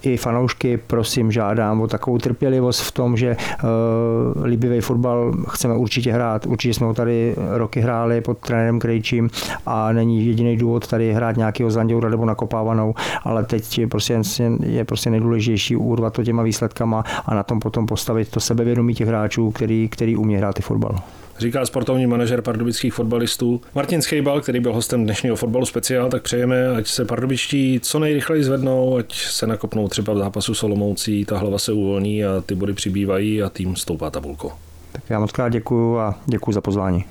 i 0.02 0.16
fanoušky 0.16 0.76
prosím, 0.76 1.32
žádám 1.32 1.80
o 1.80 1.86
takovou 1.86 2.18
trpělivost 2.18 2.80
v 2.80 2.92
tom, 2.92 3.16
že 3.16 3.36
uh, 3.36 4.44
líbivý 4.44 4.80
fotbal 4.80 5.32
chceme 5.48 5.74
určitě 5.74 6.12
hrát. 6.12 6.46
Určitě 6.46 6.74
jsme 6.74 6.86
ho 6.86 6.94
tady 6.94 7.34
roky 7.50 7.80
hráli 7.80 8.20
pod 8.20 8.38
trenérem 8.38 8.78
Krejčím 8.78 9.30
a 9.66 9.92
není 9.92 10.26
jediný 10.26 10.56
důvod 10.56 10.86
tady 10.86 11.12
hrát 11.12 11.36
nějakého 11.36 11.70
zanděura 11.70 12.08
nebo 12.08 12.24
nakopávanou, 12.24 12.94
ale 13.24 13.44
teď 13.44 13.78
je 13.78 13.86
prostě, 13.86 14.20
je 14.62 14.84
prostě 14.84 15.10
nejdůležitější 15.10 15.76
urvat 15.76 16.12
to 16.12 16.24
těma 16.24 16.42
výsledkama 16.42 17.04
a 17.26 17.34
na 17.34 17.42
tom 17.42 17.60
potom 17.60 17.86
postavit 17.86 18.30
to 18.30 18.40
sebevědomí 18.40 18.94
těch 18.94 19.08
hráčů, 19.08 19.50
který, 19.50 19.88
který 19.88 20.16
umí 20.16 20.36
hrát 20.36 20.58
i 20.58 20.62
fotbal. 20.62 20.98
Říká 21.38 21.66
sportovní 21.66 22.06
manažer 22.06 22.42
pardubických 22.42 22.94
fotbalistů 22.94 23.60
Martin 23.74 24.02
Schejbal, 24.02 24.40
který 24.40 24.60
byl 24.60 24.72
hostem 24.72 25.04
dnešního 25.04 25.36
fotbalu 25.36 25.66
speciál, 25.66 26.10
tak 26.10 26.22
přejeme, 26.22 26.68
ať 26.68 26.86
se 26.86 27.04
pardubičtí 27.04 27.80
co 27.82 27.98
nejrychleji 27.98 28.44
zvednou, 28.44 28.96
ať 28.96 29.14
se 29.14 29.46
nakopnou 29.46 29.88
třeba 29.88 30.12
v 30.12 30.18
zápasu 30.18 30.54
Solomoucí, 30.54 31.24
ta 31.24 31.38
hlava 31.38 31.58
se 31.58 31.72
uvolní 31.72 32.24
a 32.24 32.40
ty 32.46 32.54
body 32.54 32.72
přibývají 32.72 33.42
a 33.42 33.48
tým 33.48 33.76
stoupá 33.76 34.10
tabulku. 34.10 34.52
Tak 34.92 35.02
já 35.08 35.18
moc 35.20 35.32
krát 35.32 35.48
děkuju 35.48 35.98
a 35.98 36.18
děkuji 36.26 36.52
za 36.52 36.60
pozvání. 36.60 37.04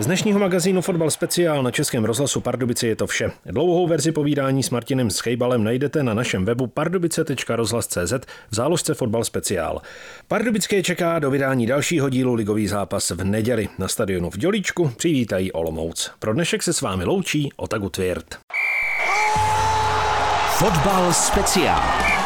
Z 0.00 0.06
dnešního 0.06 0.38
magazínu 0.38 0.80
Fotbal 0.80 1.10
speciál 1.10 1.62
na 1.62 1.70
Českém 1.70 2.04
rozhlasu 2.04 2.40
Pardubice 2.40 2.86
je 2.86 2.96
to 2.96 3.06
vše. 3.06 3.30
Dlouhou 3.46 3.86
verzi 3.86 4.12
povídání 4.12 4.62
s 4.62 4.70
Martinem 4.70 5.10
Schejbalem 5.10 5.64
najdete 5.64 6.02
na 6.02 6.14
našem 6.14 6.44
webu 6.44 6.66
pardubice.rozhlas.cz 6.66 8.12
v 8.50 8.54
záložce 8.54 8.94
Fotbal 8.94 9.24
speciál. 9.24 9.82
Pardubické 10.28 10.82
čeká 10.82 11.18
do 11.18 11.30
vydání 11.30 11.66
dalšího 11.66 12.08
dílu 12.08 12.34
ligový 12.34 12.68
zápas 12.68 13.10
v 13.10 13.24
neděli. 13.24 13.68
Na 13.78 13.88
stadionu 13.88 14.30
v 14.30 14.36
Dělíčku 14.36 14.92
přivítají 14.96 15.52
Olomouc. 15.52 16.10
Pro 16.18 16.34
dnešek 16.34 16.62
se 16.62 16.72
s 16.72 16.80
vámi 16.80 17.04
loučí 17.04 17.50
Otagu 17.56 17.88
Tvirt. 17.88 18.38
Fotbal 20.58 21.12
speciál. 21.12 22.19